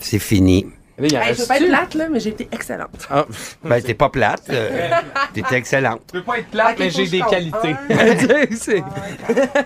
C'est 0.00 0.18
fini. 0.18 0.66
Là, 0.96 1.06
il 1.10 1.16
en 1.18 1.20
Hey, 1.22 1.34
je 1.34 1.40
veux 1.40 1.46
pas 1.46 1.56
être 1.58 1.66
plate, 1.66 1.94
là, 1.94 2.08
mais 2.08 2.20
j'ai 2.20 2.30
été 2.30 2.48
excellente. 2.52 3.06
Ah, 3.10 3.24
Ben, 3.64 3.82
t'es 3.82 3.94
pas 3.94 4.08
plate. 4.10 4.42
euh, 4.50 4.90
T'étais 5.34 5.56
excellente. 5.56 6.02
Je 6.08 6.18
peux 6.20 6.22
pas 6.24 6.38
être 6.38 6.50
plate, 6.50 6.78
mais 6.78 6.90
j'ai 6.90 7.08
des 7.08 7.18
compte. 7.20 7.30
qualités. 7.30 7.76
Un. 7.90 8.46
C'est 8.56 8.84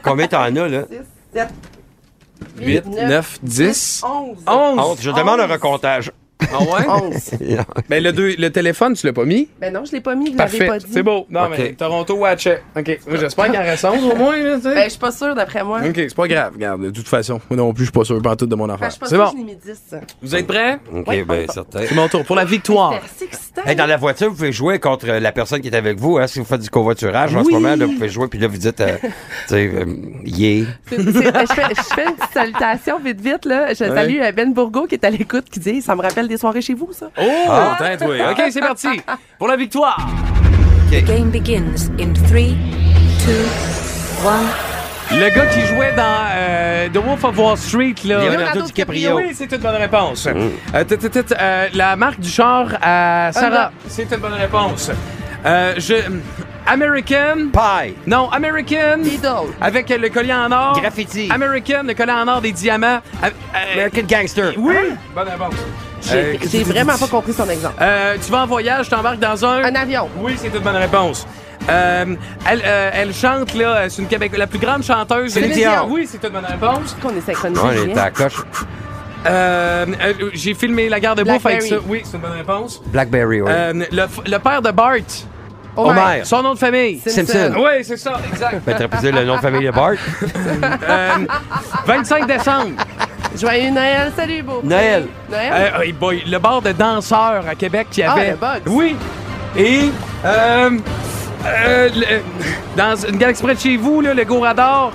Combien 0.02 0.26
t'en 0.26 0.42
as, 0.44 0.68
là? 0.68 0.84
6, 0.90 0.96
7, 1.34 1.48
8, 2.60 2.86
9, 2.86 3.38
10, 3.42 4.02
11. 4.06 4.36
11. 4.46 4.78
Honte, 4.78 4.98
je 5.02 5.10
demande 5.10 5.40
un 5.40 5.46
recomptage. 5.46 6.12
Ah 6.40 6.58
ouais? 6.62 6.86
11. 7.14 7.30
Ben, 7.88 8.02
le, 8.02 8.12
deux- 8.12 8.34
le 8.38 8.50
téléphone, 8.50 8.94
tu 8.94 9.06
l'as 9.06 9.12
pas 9.12 9.24
mis? 9.24 9.48
Ben 9.60 9.72
non, 9.72 9.84
je 9.84 9.92
l'ai 9.92 10.00
pas 10.00 10.14
mis, 10.14 10.30
vous 10.30 10.36
l'avez 10.38 10.58
Parfait. 10.58 10.66
pas 10.66 10.78
dit. 10.78 10.86
C'est 10.92 11.02
beau. 11.02 11.26
Non, 11.30 11.44
Ok. 11.44 11.54
mais 11.58 11.72
Toronto 11.72 12.14
Watchet. 12.14 12.62
OK. 12.76 13.00
Moi, 13.06 13.16
j'espère 13.18 13.44
qu'il 13.46 13.56
en 13.58 13.62
reste 13.62 13.84
11 13.84 14.04
au 14.04 14.16
moins, 14.16 14.36
là, 14.38 14.56
tu 14.56 14.62
sais. 14.62 14.74
Ben, 14.74 14.84
je 14.84 14.90
suis 14.90 14.98
pas 14.98 15.10
sûre, 15.12 15.34
d'après 15.34 15.64
moi. 15.64 15.80
OK, 15.84 15.94
c'est 15.96 16.14
pas 16.14 16.28
grave. 16.28 16.52
Regarde, 16.54 16.82
de 16.82 16.90
toute 16.90 17.08
façon, 17.08 17.40
moi 17.50 17.56
non 17.56 17.72
plus, 17.72 17.84
je 17.84 17.90
suis 17.90 17.98
pas 17.98 18.04
sûr 18.04 18.22
pas 18.22 18.36
tout 18.36 18.46
de 18.46 18.54
mon 18.54 18.66
Ben, 18.66 18.74
affaire. 18.74 18.88
je 18.88 18.92
suis 18.92 19.00
pas 19.00 19.06
C'est 19.06 19.14
sûre 19.16 19.24
bon. 19.24 19.30
que 19.32 19.36
je 19.38 19.42
l'ai 19.42 19.52
mis 19.52 19.56
10. 19.56 19.94
Vous 20.22 20.34
êtes 20.36 20.46
prêts? 20.46 20.78
OK, 20.94 21.06
Ouais, 21.08 21.24
ben, 21.24 21.46
on- 21.48 21.52
certain. 21.52 21.80
C'est 21.86 21.94
mon 21.94 22.08
tour. 22.08 22.24
Pour 22.24 22.36
la 22.36 22.44
victoire. 22.44 22.94
Excitant. 22.94 23.62
Hey, 23.66 23.74
dans 23.76 23.86
la 23.86 23.96
voiture, 23.96 24.28
vous 24.30 24.36
pouvez 24.36 24.52
jouer 24.52 24.78
contre 24.78 25.06
la 25.06 25.32
personne 25.32 25.60
qui 25.60 25.68
est 25.68 25.76
avec 25.76 25.98
vous. 25.98 26.18
Hein, 26.18 26.26
si 26.28 26.38
vous 26.38 26.44
faites 26.44 26.60
du 26.60 26.70
covoiturage 26.70 27.34
en 27.34 27.44
ce 27.44 27.50
moment, 27.50 27.74
là, 27.74 27.86
vous 27.86 27.94
pouvez 27.94 28.08
jouer, 28.08 28.28
puis 28.28 28.38
là, 28.38 28.46
vous 28.46 28.56
dites, 28.58 28.80
euh, 28.80 28.96
tu 29.02 29.08
sais, 29.48 29.70
euh, 29.74 29.84
yeah. 30.24 30.64
C'est- 30.88 30.96
c'est- 30.96 31.12
je, 31.12 31.52
fais, 31.52 31.62
je 31.76 31.94
fais 31.94 32.04
une 32.06 32.14
petite 32.14 32.32
salutation 32.32 32.98
vite 33.00 33.20
vite 33.20 33.44
là. 33.44 33.70
Je 33.70 33.74
salue 33.74 34.20
euh, 34.20 34.32
Ben 34.32 34.52
Bourgo 34.54 34.86
qui 34.86 34.94
est 34.94 35.04
à 35.04 35.10
l'écoute 35.10 35.46
qui 35.50 35.58
dit 35.60 35.82
ça 35.82 35.96
me 35.96 36.02
rappelle 36.02 36.27
des 36.28 36.36
soirées 36.36 36.62
chez 36.62 36.74
vous 36.74 36.90
ça? 36.92 37.06
Oh, 37.18 37.22
tête, 37.78 38.04
oui. 38.06 38.18
OK, 38.30 38.42
c'est 38.50 38.60
parti. 38.60 38.88
Pour 39.38 39.48
la 39.48 39.56
victoire. 39.56 39.98
The 40.90 41.04
game 41.04 41.30
begins 41.30 41.90
in 42.00 42.12
three, 42.28 42.56
two, 43.24 44.26
one. 44.26 44.46
Le 45.10 45.30
gars 45.34 45.46
qui 45.46 45.60
jouait 45.62 45.92
dans 45.96 46.26
euh, 46.34 46.88
The 46.90 46.98
Wolf 46.98 47.24
of 47.24 47.38
Wall 47.38 47.56
Street, 47.56 47.94
là. 48.04 48.18
Leonardo 48.18 48.38
Leonardo 48.38 48.62
DiCaprio. 48.62 49.16
Oui, 49.16 49.30
c'est 49.34 49.50
une 49.50 49.58
bonne 49.58 49.76
réponse. 49.76 50.26
Euh, 50.26 50.84
t- 50.84 50.98
t- 50.98 51.08
t- 51.10 51.34
euh, 51.40 51.68
la 51.74 51.96
marque 51.96 52.20
du 52.20 52.28
char 52.28 52.68
à 52.82 53.30
Sarah. 53.32 53.72
C'est 53.86 54.10
une 54.12 54.18
bonne 54.20 54.34
réponse. 54.34 54.90
Euh, 55.46 55.74
je... 55.78 55.94
American. 56.66 57.48
Pie. 57.52 57.94
Non, 58.06 58.28
American. 58.30 59.02
Idol. 59.02 59.46
Avec 59.60 59.88
le 59.88 60.08
collier 60.10 60.34
en 60.34 60.52
or. 60.52 60.78
Graffiti. 60.78 61.28
American, 61.32 61.84
le 61.86 61.94
collier 61.94 62.12
en 62.12 62.28
or 62.28 62.42
des 62.42 62.52
diamants. 62.52 63.00
Euh, 63.24 63.26
euh, 63.54 63.72
American 63.74 64.02
Gangster. 64.06 64.52
oui. 64.58 64.74
Bonne 65.14 65.28
réponse. 65.28 65.54
J'ai 66.02 66.60
Euh, 66.60 66.64
vraiment 66.64 66.96
pas 66.96 67.06
compris 67.06 67.32
son 67.32 67.48
exemple. 67.48 67.74
Euh, 67.80 68.16
tu 68.24 68.30
vas 68.30 68.42
en 68.42 68.46
voyage, 68.46 68.88
t'embarques 68.88 69.18
dans 69.18 69.44
un? 69.44 69.64
Un 69.64 69.74
avion. 69.74 70.08
Oui, 70.20 70.34
c'est 70.36 70.48
une 70.48 70.62
bonne 70.62 70.76
réponse. 70.76 71.26
Euh, 71.68 72.04
elle, 72.48 72.62
euh, 72.64 72.90
elle 72.94 73.12
chante, 73.12 73.52
là, 73.54 73.88
c'est 73.90 74.00
une 74.00 74.08
Québec... 74.08 74.32
la 74.36 74.46
plus 74.46 74.58
grande 74.58 74.82
chanteuse. 74.82 75.32
Céline 75.32 75.52
Dion. 75.52 75.86
Oui, 75.88 76.08
c'est 76.10 76.22
une 76.26 76.32
bonne 76.32 76.44
réponse. 76.46 76.96
Qu'on 77.02 77.10
est 77.16 77.20
synchronisés. 77.20 77.60
On 77.62 77.88
est 77.96 77.98
à 77.98 78.10
coche. 78.10 78.42
Euh, 79.26 79.84
euh, 80.00 80.12
J'ai 80.32 80.54
filmé 80.54 80.88
la 80.88 81.00
garde-bouffe 81.00 81.44
avec 81.44 81.58
Blackberry. 81.60 81.68
ça. 81.68 81.86
Oui, 81.88 82.02
c'est 82.04 82.16
une 82.16 82.22
bonne 82.22 82.32
réponse. 82.32 82.80
Blackberry, 82.86 83.42
oui. 83.42 83.50
Euh, 83.52 83.72
le, 83.90 84.38
père 84.38 84.62
de 84.62 84.70
Bart. 84.70 84.94
Homer. 85.76 85.90
Homer. 86.00 86.20
Son 86.24 86.42
nom 86.42 86.54
de 86.54 86.58
famille. 86.58 87.00
Simpson. 87.00 87.52
Oui, 87.56 87.82
c'est 87.84 87.96
ça, 87.96 88.18
exact. 88.32 89.00
Dire 89.00 89.14
le 89.14 89.24
nom 89.24 89.36
de 89.36 89.40
famille 89.40 89.66
de 89.66 89.70
Bart. 89.72 89.92
Euh, 90.62 91.08
25 91.86 92.26
décembre. 92.26 92.70
Joyeux 93.38 93.70
Noël, 93.70 94.12
salut 94.16 94.42
beau. 94.42 94.60
Noël. 94.64 95.06
Noël. 95.30 95.52
Euh, 95.76 95.80
hey 95.82 95.92
boy, 95.92 96.22
le 96.26 96.38
bar 96.38 96.60
de 96.60 96.72
danseurs 96.72 97.46
à 97.48 97.54
Québec 97.54 97.86
qui 97.90 98.02
Ah, 98.02 98.12
avait. 98.12 98.30
le 98.32 98.36
Bugs. 98.36 98.62
Oui. 98.66 98.96
Et 99.56 99.90
euh, 100.24 100.70
euh, 101.46 101.88
le- 101.94 102.20
dans 102.76 102.96
une 102.96 103.16
galaxie 103.16 103.42
près 103.42 103.54
de 103.54 103.60
chez 103.60 103.76
vous, 103.76 104.00
là, 104.00 104.12
le 104.14 104.24
Go 104.24 104.40
Radar. 104.40 104.92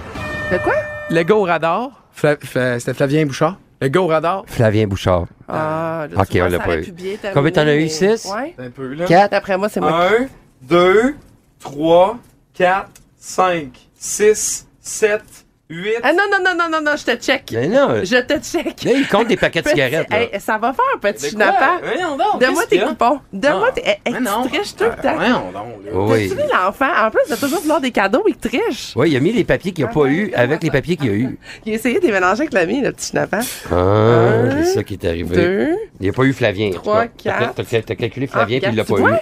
De 0.51 0.57
quoi? 0.57 0.73
Le 1.09 1.23
Go 1.23 1.43
Radar. 1.43 1.89
Fla- 2.13 2.35
Fla- 2.37 2.79
C'était 2.79 2.93
Flavien 2.93 3.25
Bouchard. 3.25 3.57
Le 3.81 3.87
Go 3.89 4.07
Radar. 4.07 4.43
Flavien 4.47 4.87
Bouchard. 4.87 5.25
Ah, 5.47 6.07
là, 6.11 6.19
Ok, 6.21 6.29
tu 6.29 6.37
vois, 6.39 6.47
on 6.47 6.49
l'a 6.51 6.57
ça 6.57 6.63
pas 6.63 6.69
aurait 6.69 6.79
eu. 6.79 6.83
pu 6.83 6.91
bien 6.91 7.13
Combien 7.33 7.51
t'en 7.51 7.61
as 7.67 7.75
eu? 7.75 7.87
Six? 7.89 8.25
Ouais. 8.33 8.55
Un 8.59 8.69
peu, 8.69 8.93
là. 8.93 9.05
4. 9.05 9.31
D'après 9.31 9.57
moi, 9.57 9.69
c'est 9.69 9.79
moi. 9.79 10.07
1, 10.21 10.25
2, 10.63 11.15
3, 11.61 12.17
4, 12.53 12.89
5, 13.17 13.67
6, 13.97 14.67
7, 14.81 15.21
8. 15.69 15.99
Ah 16.03 16.11
non, 16.11 16.23
non, 16.29 16.43
non, 16.43 16.55
non, 16.57 16.69
non, 16.69 16.81
non, 16.83 16.95
je 16.97 17.05
te 17.05 17.15
check. 17.15 17.49
Mais 17.53 17.67
non. 17.67 18.03
Je 18.03 18.21
te 18.21 18.33
check. 18.43 18.83
Là, 18.83 18.91
il 18.91 19.07
compte 19.07 19.27
des 19.29 19.37
paquets 19.37 19.61
de 19.61 19.63
Petit- 19.63 19.75
cigarettes. 19.75 20.09
Là. 20.11 20.21
Hey, 20.23 20.29
ça 20.39 20.57
va 20.57 20.73
faire, 20.73 20.99
petit 20.99 21.33
quoi? 21.33 21.79
Voyons 21.81 22.17
donc, 22.17 22.41
Donne-moi 22.41 22.65
tes 22.69 22.81
a? 22.81 22.87
coupons. 22.87 23.19
Donne-moi 23.31 23.67
Ah. 23.69 23.73
tes. 23.73 23.81
Hey, 23.87 23.97
Mais 24.11 24.17
tu 24.17 24.23
non. 24.23 24.45
triches 24.45 24.75
tout 24.75 24.83
le 24.83 25.01
temps. 25.01 25.15
Voyons 25.15 25.51
donc, 25.53 25.85
là. 25.85 25.91
Oui. 25.93 26.29
Tu 26.29 26.35
l'enfant, 26.53 26.89
en 27.05 27.09
plus 27.09 27.29
de 27.33 27.35
toujours 27.39 27.61
vouloir 27.61 27.79
des 27.79 27.91
cadeaux, 27.91 28.23
il 28.27 28.35
triche. 28.35 28.91
Oui, 28.97 29.11
il 29.11 29.15
a 29.17 29.19
mis 29.21 29.31
les 29.31 29.45
papiers 29.45 29.71
qu'il 29.71 29.85
n'a 29.85 29.91
pas 29.91 30.05
eu 30.05 30.33
avec 30.35 30.61
les 30.63 30.69
papiers 30.69 30.97
qu'il 30.97 31.09
a 31.09 31.13
eu. 31.13 31.39
Il 31.65 31.71
a 31.71 31.75
essayé 31.75 31.99
de 31.99 32.05
les 32.05 32.11
mélanger 32.11 32.41
avec 32.41 32.53
la 32.53 32.65
mienne, 32.65 32.83
le 32.83 32.91
petit 32.91 33.07
schnappant. 33.07 33.39
Ah, 33.71 34.31
c'est 34.63 34.73
ça 34.73 34.83
qui 34.83 34.95
est 34.95 35.05
arrivé. 35.05 35.33
Deux. 35.35 35.75
Il 36.01 36.07
n'a 36.07 36.13
pas 36.13 36.23
eu 36.23 36.33
Flavien. 36.33 36.71
Trois, 36.71 37.07
quatre. 37.07 37.55
T'as 37.55 37.81
t'as 37.81 37.95
calculé 37.95 38.27
Flavien, 38.27 38.59
Ah, 38.61 38.67
puis 38.67 38.73
il 38.73 38.77
l'a 38.77 38.83
pas 38.83 38.99
eu. 38.99 39.15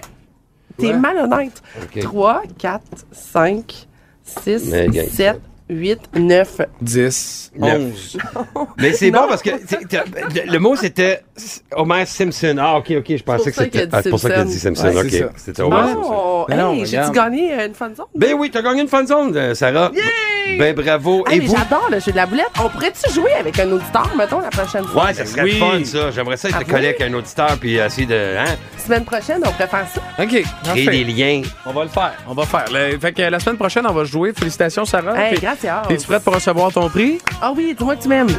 T'es 0.80 0.94
malhonnête. 0.94 1.62
Ok. 1.84 2.02
3, 2.02 2.42
4, 2.58 2.82
5, 3.12 3.88
6, 4.24 4.70
Mais, 4.72 4.88
gars, 4.88 5.04
7, 5.06 5.40
8, 5.72 6.00
9. 6.16 6.62
10, 6.82 7.52
Neuf. 7.56 7.72
11. 7.72 8.18
Mais 8.78 8.92
c'est 8.94 9.10
bon 9.10 9.26
parce 9.30 9.42
que 9.42 9.52
le 9.52 10.58
mot 10.60 10.76
c'était 10.76 11.22
Homer 11.74 12.06
Simpson. 12.06 12.58
Ah, 12.60 12.78
ok, 12.78 12.92
ok, 12.98 13.06
je 13.18 13.24
pensais 13.24 13.52
que 13.52 13.58
c'était. 13.58 13.88
Ah, 13.92 14.02
c'est 14.04 14.10
pour 14.10 14.20
ça 14.20 14.30
qu'il 14.30 14.40
a 14.40 14.44
dit 14.44 14.60
Simpson. 14.60 14.92
Ok. 14.94 15.30
C'était 15.38 15.62
Homer 15.62 15.94
Simpson. 15.94 16.46
Hey, 16.50 16.86
j'ai-tu 16.86 17.12
gagné 17.12 17.54
une 17.66 17.74
fan 17.74 17.96
zone? 17.96 18.06
Ben 18.16 18.34
oui, 18.38 18.52
t'as 18.52 18.62
gagné 18.62 18.82
une 18.82 18.88
fan 18.90 19.08
zone, 19.08 19.36
euh, 19.36 19.54
Sarah. 19.56 19.92
Ben 20.60 20.76
bravo. 20.76 21.24
Et 21.32 21.40
vous? 21.40 21.56
j'adore 21.56 21.88
le 21.90 22.00
jeu 22.00 22.12
de 22.12 22.18
la 22.18 22.26
boulette. 22.26 22.50
On 22.62 22.68
pourrait-tu 22.68 23.14
jouer 23.14 23.32
avec 23.40 23.58
un 23.60 23.72
auditeur, 23.72 24.12
mettons, 24.18 24.40
la 24.42 24.50
prochaine 24.50 24.84
fois? 24.86 25.06
Ouais, 25.06 25.14
ça 25.14 25.26
serait 25.26 25.50
fun, 25.52 25.84
ça. 25.86 26.12
J'aimerais 26.12 26.36
ça 26.36 26.50
être 26.50 26.58
Ah, 26.60 26.64
collègue 26.66 26.96
avec 27.00 27.02
un 27.02 27.14
auditeur 27.14 27.58
puis 27.60 27.76
essayer 27.78 28.06
de 28.08 28.38
hein, 28.38 28.56
Semaine 28.78 29.06
prochaine, 29.06 29.42
on 29.46 29.52
pourrait 29.52 29.68
faire 29.68 29.88
ça. 29.94 30.02
OK. 30.22 30.44
créer 30.74 30.88
des 30.88 31.04
liens. 31.06 31.42
On 31.66 31.72
va 31.72 31.84
le 31.84 31.90
faire. 31.90 32.14
On 32.28 32.34
va 32.34 32.46
faire. 32.46 32.66
Le- 32.72 33.00
fait 33.00 33.14
que 33.14 33.22
la 33.22 33.40
semaine 33.40 33.58
prochaine, 33.58 33.86
on 33.88 33.94
va 33.94 34.04
jouer. 34.04 34.34
Félicitations, 34.34 34.84
Sarah. 34.86 35.14
Hey, 35.18 35.38
Es-tu 35.90 36.08
prête 36.08 36.24
pour 36.24 36.34
recevoir 36.34 36.72
ton 36.72 36.90
prix? 36.90 37.20
Ah 37.42 37.52
oui, 37.56 37.76
dis-moi 37.78 37.96
que 37.96 38.02
tu 38.04 38.08
m'aimes. 38.08 38.30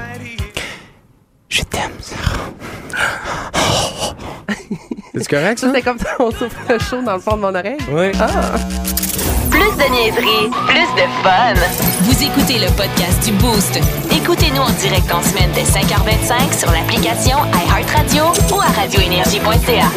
Je 1.48 1.62
t'aime, 1.62 1.92
Sarah. 2.00 2.50
C'est 5.14 5.28
correct, 5.28 5.58
ça? 5.58 5.66
C'était 5.68 5.82
comme 5.82 5.98
ça, 5.98 6.08
on 6.18 6.30
souffle 6.30 6.56
le 6.68 6.78
chaud 6.78 7.02
dans 7.02 7.14
le 7.14 7.20
fond 7.20 7.37
de 7.37 7.42
mon 7.42 7.54
oreille. 7.54 7.76
Oui. 7.90 8.11
Ah. 8.18 8.28
Plus 9.50 9.61
de 9.61 9.90
niaiserie, 9.92 10.50
plus 10.66 10.94
de 10.96 11.06
fun. 11.22 11.54
Vous 12.00 12.22
écoutez 12.22 12.58
le 12.58 12.68
podcast 12.74 13.22
du 13.24 13.32
Boost. 13.32 13.78
Écoutez-nous 14.11 14.62
en 14.62 14.70
direct 14.70 15.12
en 15.12 15.22
semaine 15.22 15.50
dès 15.54 15.62
5h25 15.64 16.58
sur 16.58 16.70
l'application 16.72 17.37
iHeartRadio 17.52 18.24
ou 18.54 18.61
à 18.61 18.66
radioénergie.ca. 18.80 19.90